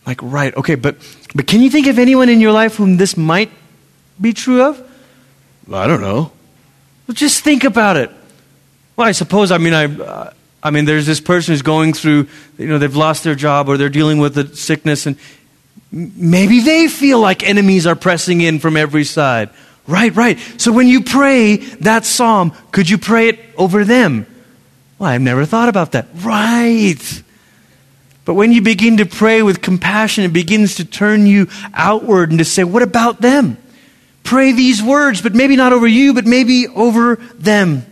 I'm 0.04 0.10
like, 0.10 0.20
right, 0.22 0.54
okay, 0.56 0.74
but, 0.74 0.96
but 1.34 1.46
can 1.46 1.62
you 1.62 1.70
think 1.70 1.86
of 1.86 1.98
anyone 1.98 2.28
in 2.28 2.40
your 2.40 2.52
life 2.52 2.74
whom 2.74 2.96
this 2.96 3.16
might 3.16 3.50
be 4.20 4.32
true 4.32 4.62
of? 4.64 4.91
I 5.70 5.86
don't 5.86 6.00
know. 6.00 6.32
Well, 7.06 7.14
just 7.14 7.44
think 7.44 7.64
about 7.64 7.96
it. 7.96 8.10
Well, 8.96 9.06
I 9.06 9.12
suppose, 9.12 9.50
I 9.50 9.58
mean, 9.58 9.74
I. 9.74 9.84
Uh, 9.84 10.32
I 10.62 10.70
mean, 10.70 10.84
there's 10.84 11.06
this 11.06 11.20
person 11.20 11.52
who's 11.52 11.62
going 11.62 11.92
through, 11.92 12.28
you 12.56 12.68
know, 12.68 12.78
they've 12.78 12.94
lost 12.94 13.24
their 13.24 13.34
job 13.34 13.68
or 13.68 13.76
they're 13.76 13.88
dealing 13.88 14.18
with 14.18 14.38
a 14.38 14.54
sickness, 14.54 15.06
and 15.06 15.16
maybe 15.90 16.60
they 16.60 16.86
feel 16.86 17.18
like 17.18 17.42
enemies 17.42 17.84
are 17.84 17.96
pressing 17.96 18.40
in 18.40 18.60
from 18.60 18.76
every 18.76 19.02
side. 19.02 19.50
Right, 19.88 20.14
right. 20.14 20.38
So 20.58 20.70
when 20.70 20.86
you 20.86 21.02
pray 21.02 21.56
that 21.56 22.04
psalm, 22.04 22.52
could 22.70 22.88
you 22.88 22.96
pray 22.96 23.30
it 23.30 23.40
over 23.56 23.84
them? 23.84 24.26
Well, 24.98 25.10
I've 25.10 25.20
never 25.20 25.44
thought 25.44 25.68
about 25.68 25.92
that. 25.92 26.06
Right. 26.14 27.22
But 28.24 28.34
when 28.34 28.52
you 28.52 28.62
begin 28.62 28.98
to 28.98 29.06
pray 29.06 29.42
with 29.42 29.60
compassion, 29.60 30.22
it 30.22 30.32
begins 30.32 30.76
to 30.76 30.84
turn 30.84 31.26
you 31.26 31.48
outward 31.74 32.30
and 32.30 32.38
to 32.38 32.44
say, 32.44 32.62
what 32.62 32.84
about 32.84 33.20
them? 33.20 33.56
Pray 34.22 34.52
these 34.52 34.82
words, 34.82 35.20
but 35.20 35.34
maybe 35.34 35.56
not 35.56 35.72
over 35.72 35.86
you, 35.86 36.14
but 36.14 36.26
maybe 36.26 36.68
over 36.68 37.16
them. 37.34 37.86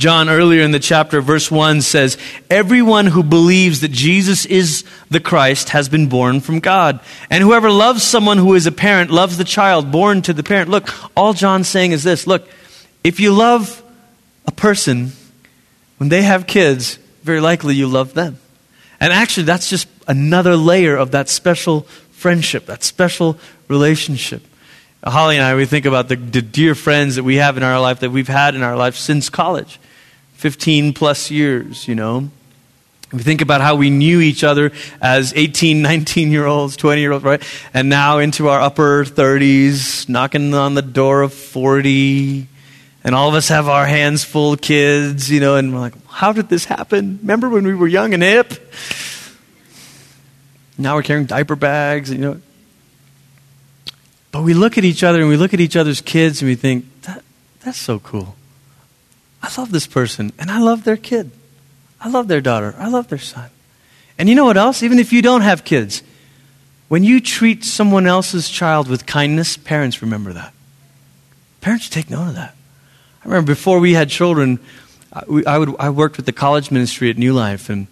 John, 0.00 0.30
earlier 0.30 0.62
in 0.62 0.70
the 0.70 0.78
chapter, 0.78 1.20
verse 1.20 1.50
1 1.50 1.82
says, 1.82 2.16
Everyone 2.48 3.06
who 3.06 3.22
believes 3.22 3.82
that 3.82 3.90
Jesus 3.90 4.46
is 4.46 4.82
the 5.10 5.20
Christ 5.20 5.68
has 5.70 5.90
been 5.90 6.08
born 6.08 6.40
from 6.40 6.60
God. 6.60 7.00
And 7.28 7.44
whoever 7.44 7.70
loves 7.70 8.02
someone 8.02 8.38
who 8.38 8.54
is 8.54 8.66
a 8.66 8.72
parent 8.72 9.10
loves 9.10 9.36
the 9.36 9.44
child 9.44 9.92
born 9.92 10.22
to 10.22 10.32
the 10.32 10.42
parent. 10.42 10.70
Look, 10.70 10.88
all 11.14 11.34
John's 11.34 11.68
saying 11.68 11.92
is 11.92 12.02
this 12.02 12.26
look, 12.26 12.48
if 13.04 13.20
you 13.20 13.34
love 13.34 13.82
a 14.46 14.52
person, 14.52 15.12
when 15.98 16.08
they 16.08 16.22
have 16.22 16.46
kids, 16.46 16.96
very 17.22 17.42
likely 17.42 17.74
you 17.74 17.86
love 17.86 18.14
them. 18.14 18.38
And 19.00 19.12
actually, 19.12 19.44
that's 19.44 19.68
just 19.68 19.86
another 20.08 20.56
layer 20.56 20.96
of 20.96 21.10
that 21.10 21.28
special 21.28 21.82
friendship, 22.12 22.64
that 22.66 22.82
special 22.82 23.38
relationship. 23.68 24.46
Holly 25.02 25.36
and 25.36 25.44
I, 25.44 25.54
we 25.54 25.64
think 25.64 25.86
about 25.86 26.08
the, 26.08 26.16
the, 26.16 26.42
dear 26.42 26.74
friends 26.74 27.16
that 27.16 27.22
we 27.22 27.36
have 27.36 27.56
in 27.56 27.62
our 27.62 27.80
life, 27.80 28.00
that 28.00 28.10
we've 28.10 28.28
had 28.28 28.54
in 28.54 28.62
our 28.62 28.76
life 28.76 28.96
since 28.96 29.30
college. 29.30 29.80
15 30.34 30.92
plus 30.92 31.30
years, 31.30 31.88
you 31.88 31.94
know. 31.94 32.30
We 33.12 33.20
think 33.20 33.40
about 33.40 33.60
how 33.60 33.76
we 33.76 33.90
knew 33.90 34.20
each 34.20 34.44
other 34.44 34.72
as 35.00 35.32
18, 35.34 35.80
19 35.82 36.30
year 36.30 36.44
olds, 36.44 36.76
20 36.76 37.00
year 37.00 37.12
olds, 37.12 37.24
right? 37.24 37.42
And 37.72 37.88
now 37.88 38.18
into 38.18 38.48
our 38.48 38.60
upper 38.60 39.04
30s, 39.04 40.08
knocking 40.08 40.52
on 40.52 40.74
the 40.74 40.82
door 40.82 41.22
of 41.22 41.32
40. 41.32 42.46
And 43.02 43.14
all 43.14 43.30
of 43.30 43.34
us 43.34 43.48
have 43.48 43.68
our 43.68 43.86
hands 43.86 44.24
full 44.24 44.58
kids, 44.58 45.30
you 45.30 45.40
know, 45.40 45.56
and 45.56 45.72
we're 45.72 45.80
like, 45.80 46.06
how 46.08 46.32
did 46.32 46.50
this 46.50 46.66
happen? 46.66 47.18
Remember 47.22 47.48
when 47.48 47.66
we 47.66 47.74
were 47.74 47.88
young 47.88 48.12
and 48.12 48.22
hip? 48.22 48.52
Now 50.76 50.96
we're 50.96 51.02
carrying 51.02 51.26
diaper 51.26 51.56
bags, 51.56 52.10
you 52.10 52.18
know. 52.18 52.40
But 54.32 54.42
we 54.42 54.54
look 54.54 54.78
at 54.78 54.84
each 54.84 55.02
other 55.02 55.20
and 55.20 55.28
we 55.28 55.36
look 55.36 55.54
at 55.54 55.60
each 55.60 55.76
other's 55.76 56.00
kids 56.00 56.40
and 56.40 56.48
we 56.48 56.54
think, 56.54 56.84
that, 57.02 57.22
that's 57.64 57.78
so 57.78 57.98
cool. 57.98 58.36
I 59.42 59.50
love 59.56 59.72
this 59.72 59.86
person, 59.86 60.32
and 60.38 60.50
I 60.50 60.58
love 60.58 60.84
their 60.84 60.98
kid. 60.98 61.30
I 62.00 62.08
love 62.08 62.28
their 62.28 62.40
daughter. 62.40 62.74
I 62.78 62.88
love 62.88 63.08
their 63.08 63.18
son. 63.18 63.50
And 64.18 64.28
you 64.28 64.34
know 64.34 64.44
what 64.44 64.58
else? 64.58 64.82
Even 64.82 64.98
if 64.98 65.12
you 65.12 65.22
don't 65.22 65.40
have 65.40 65.64
kids, 65.64 66.02
when 66.88 67.04
you 67.04 67.20
treat 67.20 67.64
someone 67.64 68.06
else's 68.06 68.50
child 68.50 68.88
with 68.88 69.06
kindness, 69.06 69.56
parents 69.56 70.02
remember 70.02 70.32
that. 70.34 70.52
Parents 71.62 71.88
take 71.88 72.10
note 72.10 72.28
of 72.28 72.34
that. 72.34 72.54
I 73.22 73.28
remember 73.28 73.52
before 73.52 73.80
we 73.80 73.94
had 73.94 74.10
children, 74.10 74.60
I, 75.12 75.58
would, 75.58 75.74
I 75.78 75.90
worked 75.90 76.16
with 76.16 76.26
the 76.26 76.32
college 76.32 76.70
ministry 76.70 77.10
at 77.10 77.18
New 77.18 77.32
Life, 77.32 77.70
and 77.70 77.86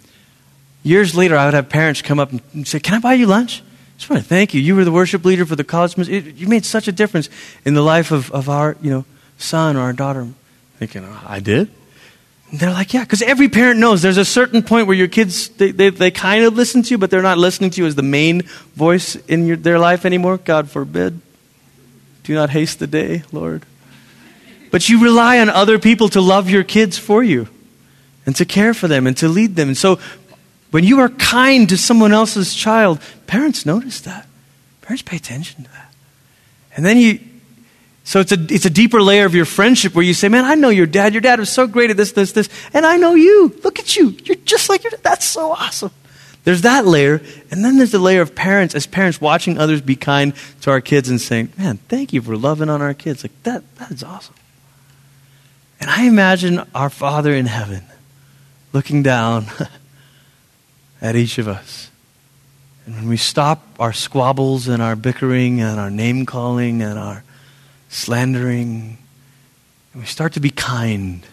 years 0.83 1.15
later, 1.15 1.35
I 1.35 1.45
would 1.45 1.53
have 1.53 1.69
parents 1.69 2.01
come 2.01 2.19
up 2.19 2.31
and 2.31 2.67
say, 2.67 2.79
Can 2.79 2.93
I 2.93 2.99
buy 2.99 3.13
you 3.13 3.25
lunch? 3.25 3.63
Just 3.99 4.09
want 4.09 4.23
to 4.23 4.29
thank 4.29 4.53
you. 4.53 4.61
You 4.61 4.77
were 4.77 4.85
the 4.85 4.93
worship 4.93 5.25
leader 5.25 5.45
for 5.45 5.57
the 5.57 5.65
college. 5.65 5.97
You 6.07 6.47
made 6.47 6.63
such 6.63 6.87
a 6.87 6.91
difference 6.93 7.29
in 7.65 7.73
the 7.73 7.81
life 7.81 8.11
of, 8.11 8.31
of 8.31 8.47
our 8.47 8.77
you 8.81 8.89
know, 8.89 9.03
son 9.37 9.75
or 9.75 9.81
our 9.81 9.91
daughter. 9.91 10.25
Thinking, 10.77 11.03
oh, 11.03 11.21
I 11.27 11.41
did? 11.41 11.69
And 12.49 12.61
they're 12.61 12.71
like, 12.71 12.93
yeah, 12.93 13.03
because 13.03 13.21
every 13.21 13.49
parent 13.49 13.77
knows 13.77 14.01
there's 14.01 14.15
a 14.15 14.23
certain 14.23 14.63
point 14.63 14.87
where 14.87 14.95
your 14.95 15.09
kids, 15.09 15.49
they, 15.49 15.71
they, 15.71 15.89
they, 15.89 16.11
kind 16.11 16.45
of 16.45 16.55
listen 16.55 16.81
to 16.81 16.91
you, 16.91 16.97
but 16.97 17.09
they're 17.09 17.21
not 17.21 17.37
listening 17.37 17.71
to 17.71 17.81
you 17.81 17.87
as 17.87 17.95
the 17.95 18.01
main 18.01 18.43
voice 18.73 19.17
in 19.27 19.45
your, 19.45 19.57
their 19.57 19.77
life 19.77 20.05
anymore. 20.05 20.37
God 20.37 20.69
forbid. 20.69 21.19
Do 22.23 22.33
not 22.33 22.51
haste 22.51 22.79
the 22.79 22.87
day, 22.87 23.23
Lord. 23.33 23.65
But 24.71 24.87
you 24.87 25.03
rely 25.03 25.39
on 25.39 25.49
other 25.49 25.77
people 25.77 26.07
to 26.09 26.21
love 26.21 26.49
your 26.49 26.63
kids 26.63 26.97
for 26.97 27.21
you 27.21 27.49
and 28.25 28.33
to 28.37 28.45
care 28.45 28.73
for 28.73 28.87
them 28.87 29.07
and 29.07 29.17
to 29.17 29.27
lead 29.27 29.57
them. 29.57 29.67
And 29.67 29.77
so 29.77 29.99
when 30.71 30.83
you 30.83 30.99
are 30.99 31.09
kind 31.09 31.67
to 31.69 31.77
someone 31.77 32.13
else's 32.13 32.53
child, 32.53 32.99
parents 33.27 33.65
notice 33.65 34.01
that. 34.01 34.27
Parents 34.81 35.01
pay 35.01 35.17
attention 35.17 35.63
to 35.63 35.71
that. 35.71 35.93
And 36.75 36.85
then 36.85 36.97
you, 36.97 37.19
so 38.03 38.19
it's 38.19 38.31
a, 38.31 38.37
it's 38.49 38.65
a 38.65 38.69
deeper 38.69 39.01
layer 39.01 39.25
of 39.25 39.35
your 39.35 39.45
friendship 39.45 39.95
where 39.95 40.03
you 40.03 40.13
say, 40.13 40.29
Man, 40.29 40.45
I 40.45 40.55
know 40.55 40.69
your 40.69 40.85
dad. 40.85 41.13
Your 41.13 41.21
dad 41.21 41.39
was 41.39 41.49
so 41.49 41.67
great 41.67 41.89
at 41.89 41.97
this, 41.97 42.11
this, 42.11 42.31
this. 42.31 42.49
And 42.73 42.85
I 42.85 42.97
know 42.97 43.15
you. 43.15 43.55
Look 43.63 43.79
at 43.79 43.95
you. 43.95 44.15
You're 44.23 44.37
just 44.37 44.69
like 44.69 44.83
your 44.83 44.91
dad. 44.91 45.03
That's 45.03 45.25
so 45.25 45.51
awesome. 45.51 45.91
There's 46.43 46.61
that 46.61 46.85
layer. 46.85 47.21
And 47.51 47.63
then 47.63 47.77
there's 47.77 47.91
the 47.91 47.99
layer 47.99 48.21
of 48.21 48.33
parents, 48.33 48.73
as 48.73 48.87
parents 48.87 49.19
watching 49.19 49.57
others 49.57 49.81
be 49.81 49.95
kind 49.95 50.33
to 50.61 50.71
our 50.71 50.81
kids 50.81 51.09
and 51.09 51.19
saying, 51.19 51.53
Man, 51.57 51.77
thank 51.87 52.13
you 52.13 52.21
for 52.21 52.35
loving 52.35 52.69
on 52.69 52.81
our 52.81 52.93
kids. 52.93 53.23
Like, 53.23 53.43
that, 53.43 53.63
that 53.75 53.91
is 53.91 54.03
awesome. 54.03 54.35
And 55.79 55.89
I 55.89 56.05
imagine 56.05 56.65
our 56.73 56.89
Father 56.89 57.33
in 57.33 57.45
heaven 57.45 57.83
looking 58.73 59.03
down 59.03 59.47
at 61.01 61.15
each 61.15 61.37
of 61.37 61.47
us 61.47 61.89
And 62.89 62.95
when 62.95 63.07
we 63.09 63.17
stop 63.17 63.63
our 63.79 63.93
squabbles 63.93 64.67
and 64.67 64.81
our 64.81 64.95
bickering 64.95 65.61
and 65.61 65.79
our 65.79 65.91
name 65.91 66.25
calling 66.25 66.81
and 66.81 66.97
our 66.97 67.23
slandering, 67.89 68.97
and 69.93 70.01
we 70.01 70.07
start 70.07 70.33
to 70.33 70.39
be 70.39 70.49
kind, 70.49 71.23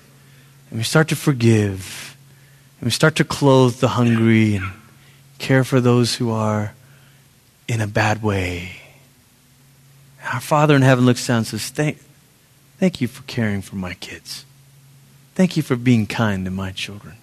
and 0.69 0.79
we 0.79 0.83
start 0.83 1.09
to 1.09 1.17
forgive, 1.17 2.15
and 2.79 2.87
we 2.87 2.91
start 2.91 3.17
to 3.17 3.25
clothe 3.25 3.77
the 3.77 3.89
hungry 3.89 4.57
and 4.57 4.71
care 5.39 5.65
for 5.65 5.81
those 5.81 6.17
who 6.17 6.31
are 6.31 6.75
in 7.69 7.81
a 7.81 7.87
bad 7.87 8.23
way. 8.23 8.77
And 10.21 10.35
our 10.35 10.41
Father 10.41 10.77
in 10.77 10.83
heaven 10.83 11.07
looks 11.07 11.27
down 11.27 11.39
and 11.39 11.47
says, 11.47 11.71
Thank, 11.71 12.03
thank 12.79 13.01
you 13.01 13.09
for 13.09 13.23
caring 13.23 13.63
for 13.63 13.77
my 13.77 13.95
kids. 13.95 14.45
Thank 15.35 15.57
you 15.57 15.63
for 15.63 15.77
being 15.77 16.07
kind 16.07 16.45
to 16.45 16.51
my 16.51 16.73
children. 16.73 17.17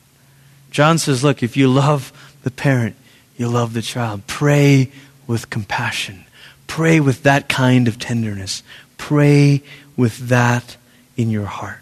John 0.72 0.98
says, 0.98 1.24
Look, 1.24 1.44
if 1.44 1.56
you 1.56 1.68
love 1.68 2.12
the 2.44 2.52
parent, 2.52 2.96
you 3.38 3.48
love 3.48 3.74
the 3.74 3.82
child. 3.82 4.28
Pray 4.28 4.92
with 5.28 5.50
compassion. 5.50 6.26
Pray 6.68 7.00
with 7.00 7.24
that 7.24 7.50
kind 7.50 7.88
of 7.88 7.98
tenderness. 7.98 8.64
Pray 8.98 9.64
with 9.98 10.30
that 10.30 10.78
in 11.18 11.30
your 11.30 11.46
heart. 11.46 11.80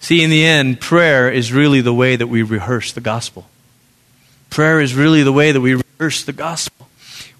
See, 0.00 0.22
in 0.22 0.30
the 0.30 0.44
end, 0.44 0.80
prayer 0.80 1.30
is 1.30 1.52
really 1.52 1.80
the 1.80 1.94
way 1.94 2.16
that 2.16 2.26
we 2.26 2.42
rehearse 2.42 2.92
the 2.92 3.00
gospel. 3.00 3.46
Prayer 4.50 4.80
is 4.80 4.94
really 4.94 5.22
the 5.22 5.32
way 5.32 5.52
that 5.52 5.60
we 5.60 5.74
rehearse 5.74 6.24
the 6.24 6.32
gospel. 6.32 6.88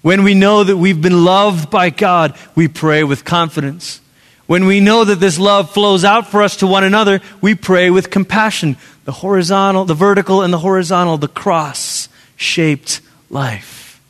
When 0.01 0.23
we 0.23 0.33
know 0.33 0.63
that 0.63 0.77
we've 0.77 1.01
been 1.01 1.23
loved 1.23 1.69
by 1.69 1.89
God, 1.89 2.37
we 2.55 2.67
pray 2.67 3.03
with 3.03 3.25
confidence. 3.25 4.01
When 4.45 4.65
we 4.65 4.79
know 4.79 5.03
that 5.03 5.19
this 5.19 5.37
love 5.37 5.71
flows 5.71 6.03
out 6.03 6.27
for 6.27 6.41
us 6.41 6.57
to 6.57 6.67
one 6.67 6.83
another, 6.83 7.21
we 7.41 7.55
pray 7.55 7.89
with 7.89 8.09
compassion. 8.09 8.77
The 9.05 9.11
horizontal, 9.11 9.85
the 9.85 9.93
vertical, 9.93 10.41
and 10.41 10.53
the 10.53 10.59
horizontal, 10.59 11.17
the 11.17 11.27
cross 11.27 11.98
shaped 12.39 13.01
life. 13.29 14.01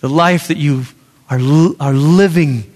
The 0.00 0.08
life 0.08 0.48
that 0.48 0.56
you 0.56 0.84
are, 1.30 1.38
are 1.78 1.94
living 1.94 2.70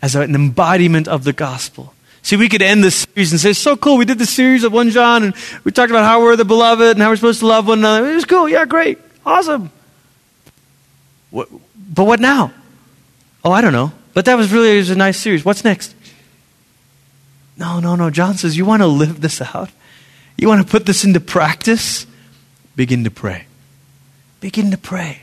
as 0.00 0.14
an 0.14 0.34
embodiment 0.34 1.06
of 1.06 1.24
the 1.24 1.32
gospel. 1.32 1.94
See, 2.22 2.36
we 2.36 2.48
could 2.48 2.62
end 2.62 2.82
this 2.82 3.06
series 3.14 3.32
and 3.32 3.40
say, 3.40 3.52
so 3.52 3.76
cool, 3.76 3.98
we 3.98 4.06
did 4.06 4.18
the 4.18 4.26
series 4.26 4.64
of 4.64 4.72
1 4.72 4.90
John 4.90 5.22
and 5.22 5.34
we 5.62 5.72
talked 5.72 5.90
about 5.90 6.04
how 6.04 6.22
we're 6.22 6.36
the 6.36 6.44
beloved 6.44 6.96
and 6.96 7.02
how 7.02 7.10
we're 7.10 7.16
supposed 7.16 7.40
to 7.40 7.46
love 7.46 7.68
one 7.68 7.80
another. 7.80 8.10
It 8.10 8.14
was 8.14 8.24
cool, 8.24 8.48
yeah, 8.48 8.64
great, 8.64 8.98
awesome. 9.26 9.70
What, 11.30 11.48
but 11.76 12.04
what 12.04 12.20
now? 12.20 12.52
Oh, 13.44 13.52
I 13.52 13.60
don't 13.60 13.74
know. 13.74 13.92
But 14.14 14.24
that 14.24 14.36
was 14.36 14.50
really 14.52 14.78
was 14.78 14.88
a 14.88 14.94
nice 14.94 15.20
series. 15.20 15.44
What's 15.44 15.64
next? 15.64 15.94
No, 17.58 17.80
no, 17.80 17.96
no. 17.96 18.08
John 18.08 18.36
says, 18.36 18.56
you 18.56 18.64
want 18.64 18.80
to 18.80 18.86
live 18.86 19.20
this 19.20 19.42
out? 19.42 19.68
You 20.38 20.48
want 20.48 20.64
to 20.64 20.70
put 20.70 20.86
this 20.86 21.04
into 21.04 21.20
practice? 21.20 22.06
Begin 22.76 23.04
to 23.04 23.10
pray. 23.10 23.46
Begin 24.44 24.72
to 24.72 24.76
pray. 24.76 25.20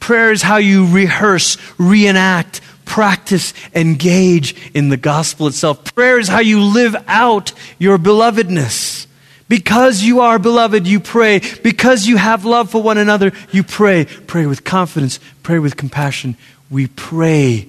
Prayer 0.00 0.32
is 0.32 0.40
how 0.40 0.56
you 0.56 0.86
rehearse, 0.86 1.58
reenact, 1.76 2.62
practice, 2.86 3.52
engage 3.74 4.56
in 4.72 4.88
the 4.88 4.96
gospel 4.96 5.46
itself. 5.46 5.94
Prayer 5.94 6.18
is 6.18 6.26
how 6.26 6.38
you 6.38 6.58
live 6.58 6.96
out 7.06 7.52
your 7.78 7.98
belovedness. 7.98 9.06
Because 9.46 10.02
you 10.02 10.20
are 10.20 10.38
beloved, 10.38 10.86
you 10.86 11.00
pray. 11.00 11.42
Because 11.62 12.06
you 12.06 12.16
have 12.16 12.46
love 12.46 12.70
for 12.70 12.82
one 12.82 12.96
another, 12.96 13.32
you 13.50 13.62
pray. 13.62 14.06
Pray 14.06 14.46
with 14.46 14.64
confidence, 14.64 15.20
pray 15.42 15.58
with 15.58 15.76
compassion. 15.76 16.34
We 16.70 16.86
pray 16.86 17.68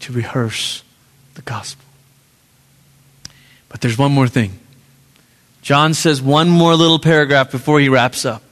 to 0.00 0.12
rehearse 0.12 0.82
the 1.32 1.40
gospel. 1.40 1.86
But 3.70 3.80
there's 3.80 3.96
one 3.96 4.12
more 4.12 4.28
thing. 4.28 4.58
John 5.62 5.94
says 5.94 6.20
one 6.20 6.50
more 6.50 6.74
little 6.74 6.98
paragraph 6.98 7.50
before 7.50 7.80
he 7.80 7.88
wraps 7.88 8.26
up. 8.26 8.42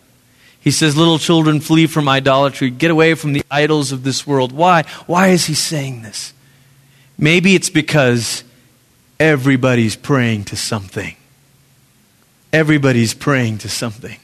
He 0.64 0.70
says, 0.70 0.96
Little 0.96 1.18
children, 1.18 1.60
flee 1.60 1.86
from 1.86 2.08
idolatry. 2.08 2.70
Get 2.70 2.90
away 2.90 3.14
from 3.14 3.34
the 3.34 3.44
idols 3.50 3.92
of 3.92 4.02
this 4.02 4.26
world. 4.26 4.50
Why? 4.50 4.84
Why 5.06 5.28
is 5.28 5.44
he 5.44 5.52
saying 5.52 6.00
this? 6.00 6.32
Maybe 7.18 7.54
it's 7.54 7.68
because 7.68 8.42
everybody's 9.20 9.94
praying 9.94 10.44
to 10.44 10.56
something. 10.56 11.16
Everybody's 12.50 13.12
praying 13.12 13.58
to 13.58 13.68
something. 13.68 14.18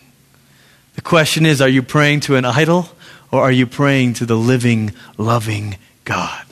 The 0.95 1.03
question 1.03 1.45
is 1.45 1.61
are 1.61 1.69
you 1.69 1.83
praying 1.83 2.21
to 2.21 2.37
an 2.37 2.47
idol 2.47 2.89
or 3.31 3.43
are 3.43 3.53
you 3.53 3.67
praying 3.67 4.15
to 4.15 4.27
the 4.27 4.37
living, 4.37 4.95
loving 5.19 5.77
God? 6.07 6.47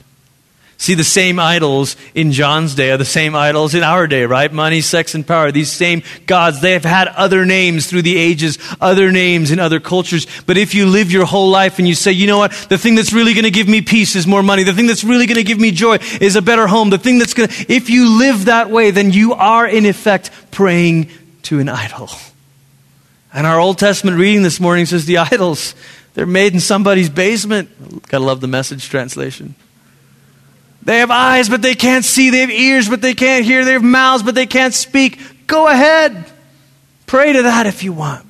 See, 0.81 0.93
the 0.93 1.03
same 1.03 1.39
idols 1.39 1.97
in 2.15 2.31
John's 2.31 2.73
day 2.73 2.91
are 2.91 2.97
the 2.97 3.03
same 3.03 3.35
idols 3.35 3.75
in 3.75 3.83
our 3.83 4.07
day, 4.07 4.23
right? 4.23 4.51
Money, 4.51 4.79
sex, 4.79 5.13
and 5.13 5.27
power. 5.27 5.51
These 5.51 5.69
same 5.69 6.03
gods, 6.25 6.61
they 6.61 6.71
have 6.71 6.85
had 6.85 7.09
other 7.09 7.45
names 7.45 7.87
through 7.87 8.03
the 8.03 8.15
ages, 8.15 8.57
other 8.79 9.11
names 9.11 9.51
in 9.51 9.59
other 9.59 9.81
cultures. 9.81 10.25
But 10.45 10.55
if 10.55 10.73
you 10.73 10.85
live 10.85 11.11
your 11.11 11.25
whole 11.25 11.49
life 11.49 11.79
and 11.79 11.87
you 11.87 11.95
say, 11.95 12.13
you 12.13 12.27
know 12.27 12.37
what? 12.37 12.53
The 12.69 12.77
thing 12.77 12.95
that's 12.95 13.11
really 13.11 13.33
going 13.33 13.43
to 13.43 13.51
give 13.51 13.67
me 13.67 13.81
peace 13.81 14.15
is 14.15 14.25
more 14.25 14.41
money. 14.41 14.63
The 14.63 14.71
thing 14.71 14.87
that's 14.87 15.03
really 15.03 15.25
going 15.25 15.35
to 15.35 15.43
give 15.43 15.59
me 15.59 15.71
joy 15.71 15.97
is 16.21 16.37
a 16.37 16.41
better 16.41 16.65
home. 16.65 16.91
The 16.91 16.97
thing 16.97 17.19
that's 17.19 17.33
going 17.33 17.49
to, 17.49 17.65
if 17.71 17.89
you 17.89 18.17
live 18.17 18.45
that 18.45 18.69
way, 18.69 18.91
then 18.91 19.11
you 19.11 19.33
are 19.33 19.67
in 19.67 19.85
effect 19.85 20.31
praying 20.49 21.09
to 21.43 21.59
an 21.59 21.67
idol. 21.67 22.09
And 23.33 23.45
our 23.45 23.59
Old 23.59 23.79
Testament 23.79 24.17
reading 24.17 24.43
this 24.43 24.61
morning 24.61 24.85
says 24.85 25.05
the 25.05 25.17
idols, 25.17 25.75
they're 26.13 26.25
made 26.25 26.53
in 26.53 26.61
somebody's 26.61 27.09
basement. 27.09 28.07
Gotta 28.07 28.23
love 28.23 28.39
the 28.39 28.47
message 28.47 28.87
translation. 28.87 29.55
They 30.89 30.97
have 30.97 31.11
eyes, 31.11 31.49
but 31.49 31.61
they 31.61 31.75
can't 31.75 32.03
see. 32.03 32.31
They 32.31 32.39
have 32.39 32.49
ears, 32.49 32.89
but 32.89 32.99
they 32.99 33.13
can't 33.13 33.45
hear. 33.45 33.63
They 33.63 33.73
have 33.73 33.83
mouths, 33.83 34.23
but 34.23 34.33
they 34.33 34.47
can't 34.47 34.73
speak. 34.73 35.19
Go 35.45 35.67
ahead. 35.67 36.25
Pray 37.05 37.31
to 37.31 37.43
that 37.43 37.67
if 37.67 37.83
you 37.83 37.93
want. 37.93 38.25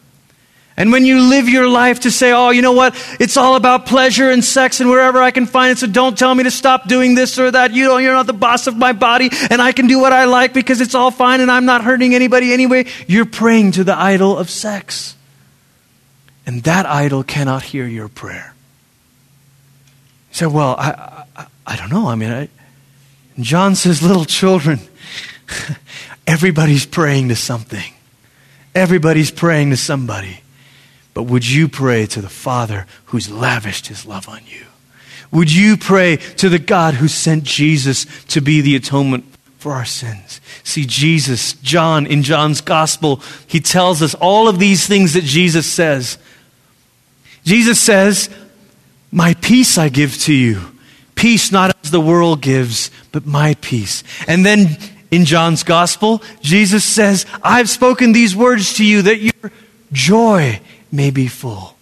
And 0.76 0.92
when 0.92 1.06
you 1.06 1.22
live 1.22 1.48
your 1.48 1.70
life 1.70 2.02
to 2.02 2.12
say, 2.12 2.34
oh, 2.34 2.50
you 2.50 2.62
know 2.62 2.74
what? 2.74 3.02
It's 3.18 3.38
all 3.38 3.56
about 3.56 3.86
pleasure 3.86 4.30
and 4.30 4.44
sex 4.44 4.82
and 4.82 4.90
wherever 4.90 5.22
I 5.22 5.32
can 5.32 5.46
find 5.46 5.72
it, 5.72 5.78
so 5.78 5.88
don't 5.88 6.18
tell 6.18 6.36
me 6.36 6.44
to 6.44 6.52
stop 6.52 6.90
doing 6.90 7.16
this 7.16 7.40
or 7.40 7.50
that. 7.50 7.72
You 7.72 7.86
don't, 7.86 8.04
you're 8.04 8.12
not 8.12 8.28
the 8.28 8.34
boss 8.34 8.68
of 8.68 8.76
my 8.76 8.92
body, 8.92 9.30
and 9.50 9.62
I 9.62 9.72
can 9.72 9.88
do 9.88 9.98
what 10.02 10.12
I 10.12 10.26
like 10.26 10.52
because 10.52 10.82
it's 10.82 10.96
all 10.96 11.12
fine 11.12 11.40
and 11.40 11.50
I'm 11.50 11.64
not 11.64 11.82
hurting 11.82 12.14
anybody 12.14 12.52
anyway. 12.52 12.88
You're 13.08 13.26
praying 13.26 13.72
to 13.74 13.86
the 13.86 13.98
idol 13.98 14.38
of 14.38 14.50
sex. 14.50 15.16
And 16.46 16.62
that 16.64 16.86
idol 16.86 17.24
cannot 17.24 17.64
hear 17.64 17.88
your 17.88 18.10
prayer. 18.10 18.54
You 20.32 20.36
say, 20.36 20.46
well, 20.48 20.76
I, 20.78 21.19
I 21.70 21.76
don't 21.76 21.92
know. 21.92 22.08
I 22.08 22.16
mean, 22.16 22.32
I, 22.32 22.50
John 23.40 23.76
says, 23.76 24.02
little 24.02 24.26
children, 24.26 24.80
everybody's 26.28 26.88
praying 26.88 27.30
to 27.30 27.36
something. 27.36 27.94
Everybody's 28.74 29.30
praying 29.30 29.70
to 29.70 29.78
somebody. 29.78 30.42
But 31.14 31.24
would 31.24 31.48
you 31.48 31.68
pray 31.68 32.08
to 32.08 32.22
the 32.22 32.30
Father 32.30 32.88
who's 33.06 33.30
lavished 33.30 33.86
his 33.86 34.04
love 34.04 34.28
on 34.28 34.42
you? 34.48 34.66
Would 35.32 35.54
you 35.54 35.78
pray 35.78 36.18
to 36.38 36.50
the 36.50 36.58
God 36.58 36.96
who 36.96 37.08
sent 37.08 37.44
Jesus 37.44 38.08
to 38.30 38.42
be 38.42 38.62
the 38.62 38.76
atonement 38.76 39.26
for 39.60 39.74
our 39.74 39.86
sins? 39.86 40.42
See, 40.64 40.86
Jesus, 40.86 41.54
John, 41.54 42.08
in 42.08 42.24
John's 42.24 42.62
gospel, 42.62 43.22
he 43.46 43.60
tells 43.60 44.02
us 44.02 44.16
all 44.16 44.48
of 44.48 44.58
these 44.58 44.88
things 44.88 45.14
that 45.14 45.24
Jesus 45.24 45.72
says. 45.72 46.18
Jesus 47.44 47.80
says, 47.80 48.28
My 49.12 49.36
peace 49.36 49.78
I 49.78 49.90
give 49.90 50.18
to 50.22 50.34
you. 50.34 50.62
Peace 51.20 51.52
not 51.52 51.76
as 51.84 51.92
the 51.92 52.00
world 52.00 52.40
gives, 52.40 52.92
but 53.12 53.26
my 53.26 53.54
peace. 53.60 54.06
And 54.26 54.46
then 54.46 54.78
in 55.12 55.26
John's 55.26 55.64
gospel, 55.64 56.24
Jesus 56.40 56.86
says, 56.86 57.26
I've 57.44 57.70
spoken 57.70 58.14
these 58.14 58.34
words 58.34 58.76
to 58.76 58.86
you 58.86 59.02
that 59.02 59.20
your 59.20 59.52
joy 59.92 60.62
may 60.94 61.12
be 61.12 61.28
full. 61.28 61.76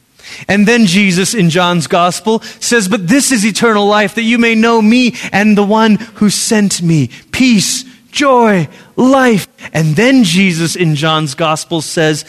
And 0.48 0.68
then 0.68 0.88
Jesus 0.88 1.36
in 1.36 1.52
John's 1.52 1.86
gospel 1.86 2.40
says, 2.40 2.88
But 2.88 3.08
this 3.08 3.32
is 3.32 3.46
eternal 3.46 3.86
life, 3.86 4.16
that 4.16 4.24
you 4.24 4.40
may 4.40 4.56
know 4.56 4.82
me 4.82 5.14
and 5.32 5.56
the 5.56 5.64
one 5.64 5.98
who 6.16 6.32
sent 6.32 6.82
me. 6.82 7.12
Peace, 7.32 7.84
joy, 8.12 8.68
life. 8.96 9.48
And 9.72 9.96
then 9.96 10.24
Jesus 10.24 10.76
in 10.76 10.96
John's 10.96 11.36
gospel 11.36 11.82
says, 11.82 12.26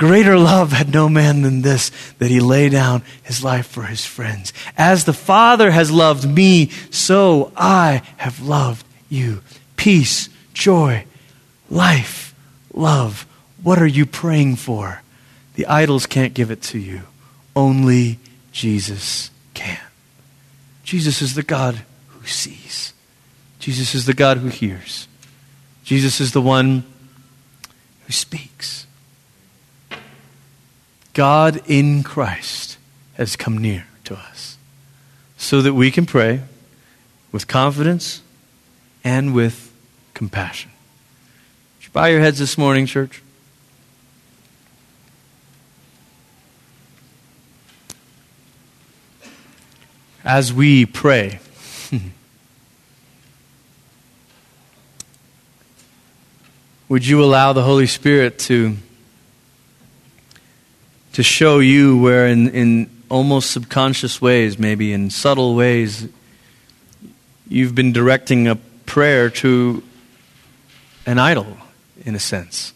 Greater 0.00 0.38
love 0.38 0.72
had 0.72 0.94
no 0.94 1.10
man 1.10 1.42
than 1.42 1.60
this, 1.60 1.90
that 2.16 2.30
he 2.30 2.40
lay 2.40 2.70
down 2.70 3.02
his 3.22 3.44
life 3.44 3.66
for 3.66 3.82
his 3.82 4.02
friends. 4.02 4.50
As 4.78 5.04
the 5.04 5.12
Father 5.12 5.70
has 5.70 5.90
loved 5.90 6.26
me, 6.26 6.70
so 6.88 7.52
I 7.54 8.00
have 8.16 8.40
loved 8.40 8.86
you. 9.10 9.42
Peace, 9.76 10.30
joy, 10.54 11.04
life, 11.68 12.34
love. 12.72 13.26
What 13.62 13.78
are 13.78 13.86
you 13.86 14.06
praying 14.06 14.56
for? 14.56 15.02
The 15.56 15.66
idols 15.66 16.06
can't 16.06 16.32
give 16.32 16.50
it 16.50 16.62
to 16.62 16.78
you. 16.78 17.02
Only 17.54 18.20
Jesus 18.52 19.30
can. 19.52 19.82
Jesus 20.82 21.20
is 21.20 21.34
the 21.34 21.42
God 21.42 21.82
who 22.08 22.26
sees. 22.26 22.94
Jesus 23.58 23.94
is 23.94 24.06
the 24.06 24.14
God 24.14 24.38
who 24.38 24.48
hears. 24.48 25.08
Jesus 25.84 26.22
is 26.22 26.32
the 26.32 26.40
one 26.40 26.84
who 28.06 28.12
speaks. 28.14 28.86
God 31.12 31.60
in 31.66 32.02
Christ 32.02 32.78
has 33.14 33.36
come 33.36 33.58
near 33.58 33.86
to 34.04 34.14
us 34.14 34.56
so 35.36 35.62
that 35.62 35.74
we 35.74 35.90
can 35.90 36.06
pray 36.06 36.42
with 37.32 37.46
confidence 37.46 38.22
and 39.02 39.34
with 39.34 39.72
compassion. 40.14 40.70
Would 41.78 41.84
you 41.84 41.90
bow 41.92 42.06
your 42.06 42.20
heads 42.20 42.38
this 42.38 42.56
morning, 42.56 42.86
church? 42.86 43.22
as 50.24 50.52
we 50.52 50.86
pray. 50.86 51.40
Would 56.88 57.06
you 57.06 57.22
allow 57.22 57.52
the 57.52 57.62
Holy 57.62 57.86
Spirit 57.86 58.38
to, 58.40 58.76
to 61.12 61.22
show 61.22 61.58
you 61.58 61.98
where, 61.98 62.26
in, 62.26 62.48
in 62.50 63.02
almost 63.08 63.50
subconscious 63.50 64.20
ways, 64.20 64.58
maybe 64.58 64.92
in 64.92 65.10
subtle 65.10 65.54
ways, 65.54 66.08
you've 67.48 67.74
been 67.74 67.92
directing 67.92 68.46
a 68.46 68.56
prayer 68.86 69.30
to 69.30 69.82
an 71.06 71.18
idol, 71.18 71.56
in 72.04 72.14
a 72.14 72.20
sense? 72.20 72.72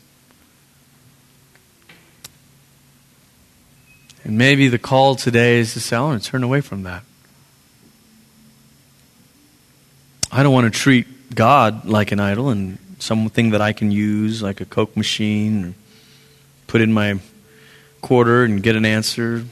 And 4.25 4.39
maybe 4.39 4.69
the 4.69 4.79
call 4.79 5.17
today 5.17 5.59
is 5.59 5.75
to 5.75 5.81
say, 5.81 5.97
I 5.97 6.01
want 6.01 6.23
to 6.23 6.31
turn 6.31 6.43
away 6.43 6.61
from 6.61 6.85
that. 6.85 7.03
I 10.33 10.43
don't 10.43 10.53
want 10.53 10.73
to 10.73 10.77
treat 10.77 11.35
God 11.35 11.85
like 11.85 12.11
an 12.11 12.19
idol 12.19 12.49
and 12.49 12.79
something 12.99 13.51
that 13.51 13.61
I 13.61 13.73
can 13.73 13.91
use, 13.91 14.43
like 14.43 14.61
a 14.61 14.65
Coke 14.65 14.97
machine, 14.97 15.65
or 15.65 15.75
put 16.67 16.81
in 16.81 16.93
my 16.93 17.21
quarter 18.05 18.45
and 18.45 18.63
get 18.63 18.77
an 18.77 18.85
answer. 18.85 19.43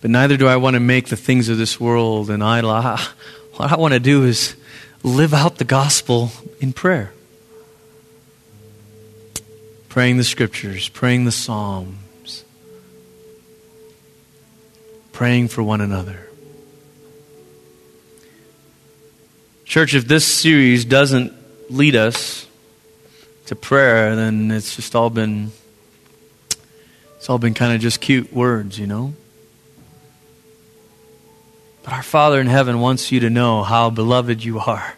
But 0.00 0.10
neither 0.10 0.36
do 0.36 0.48
I 0.48 0.56
want 0.56 0.74
to 0.74 0.80
make 0.80 1.06
the 1.06 1.16
things 1.16 1.48
of 1.48 1.56
this 1.56 1.78
world 1.78 2.30
an 2.30 2.42
idol. 2.42 2.72
what 3.54 3.70
I 3.70 3.76
want 3.76 3.94
to 3.94 4.00
do 4.00 4.24
is 4.24 4.56
live 5.04 5.32
out 5.32 5.58
the 5.58 5.64
gospel 5.64 6.32
in 6.58 6.72
prayer. 6.72 7.12
Praying 9.88 10.16
the 10.16 10.24
scriptures, 10.24 10.88
praying 10.88 11.26
the 11.26 11.32
psalms, 11.32 12.44
praying 15.12 15.46
for 15.46 15.62
one 15.62 15.80
another. 15.80 16.28
Church, 19.64 19.94
if 19.94 20.08
this 20.08 20.24
series 20.24 20.84
doesn't 20.84 21.32
lead 21.70 21.94
us 21.94 22.48
to 23.46 23.54
prayer, 23.54 24.16
then 24.16 24.50
it's 24.50 24.74
just 24.74 24.96
all 24.96 25.10
been 25.10 25.52
it's 27.20 27.30
all 27.30 27.38
been 27.38 27.54
kind 27.54 27.72
of 27.72 27.80
just 27.80 28.00
cute 28.00 28.32
words, 28.32 28.80
you 28.80 28.88
know? 28.88 29.14
But 31.84 31.92
our 31.92 32.02
Father 32.02 32.40
in 32.40 32.48
heaven 32.48 32.80
wants 32.80 33.12
you 33.12 33.20
to 33.20 33.30
know 33.30 33.62
how 33.62 33.90
beloved 33.90 34.42
you 34.44 34.58
are 34.58 34.96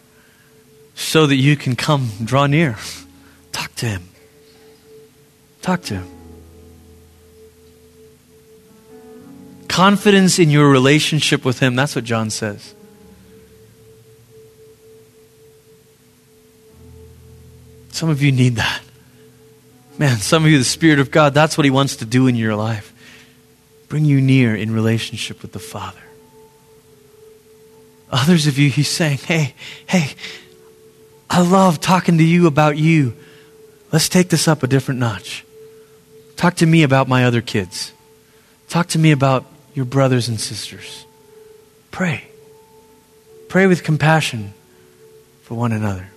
so 0.95 1.27
that 1.27 1.35
you 1.35 1.55
can 1.55 1.75
come 1.75 2.09
draw 2.23 2.47
near. 2.47 2.77
Talk 3.51 3.75
to 3.75 3.85
him. 3.85 4.09
Talk 5.61 5.83
to 5.83 5.99
him. 5.99 6.13
confidence 9.73 10.37
in 10.37 10.51
your 10.51 10.69
relationship 10.69 11.43
with 11.43 11.57
Him. 11.57 11.75
That's 11.75 11.95
what 11.95 12.05
John 12.05 12.29
says. 12.29 12.75
Some 17.89 18.09
of 18.09 18.21
you 18.21 18.31
need 18.31 18.57
that. 18.57 18.82
Man, 20.03 20.17
some 20.17 20.43
of 20.43 20.51
you, 20.51 20.57
the 20.57 20.65
Spirit 20.65 20.99
of 20.99 21.11
God, 21.11 21.33
that's 21.33 21.57
what 21.57 21.63
He 21.63 21.71
wants 21.71 21.95
to 21.95 22.05
do 22.05 22.27
in 22.27 22.35
your 22.35 22.55
life. 22.55 22.93
Bring 23.87 24.03
you 24.03 24.19
near 24.19 24.53
in 24.53 24.73
relationship 24.73 25.41
with 25.41 25.53
the 25.53 25.59
Father. 25.59 26.01
Others 28.11 28.47
of 28.47 28.59
you, 28.59 28.69
He's 28.69 28.89
saying, 28.89 29.19
hey, 29.19 29.53
hey, 29.87 30.13
I 31.29 31.41
love 31.41 31.79
talking 31.79 32.17
to 32.17 32.23
you 32.25 32.47
about 32.47 32.77
you. 32.77 33.15
Let's 33.93 34.09
take 34.09 34.27
this 34.27 34.45
up 34.45 34.61
a 34.61 34.67
different 34.67 34.99
notch. 34.99 35.45
Talk 36.35 36.55
to 36.55 36.65
me 36.65 36.83
about 36.83 37.07
my 37.07 37.23
other 37.23 37.39
kids. 37.39 37.93
Talk 38.67 38.87
to 38.87 38.99
me 38.99 39.11
about 39.11 39.45
your 39.73 39.85
brothers 39.85 40.27
and 40.27 40.37
sisters. 40.37 41.05
Pray. 41.91 42.25
Pray 43.47 43.67
with 43.67 43.85
compassion 43.85 44.53
for 45.43 45.55
one 45.55 45.71
another. 45.71 46.09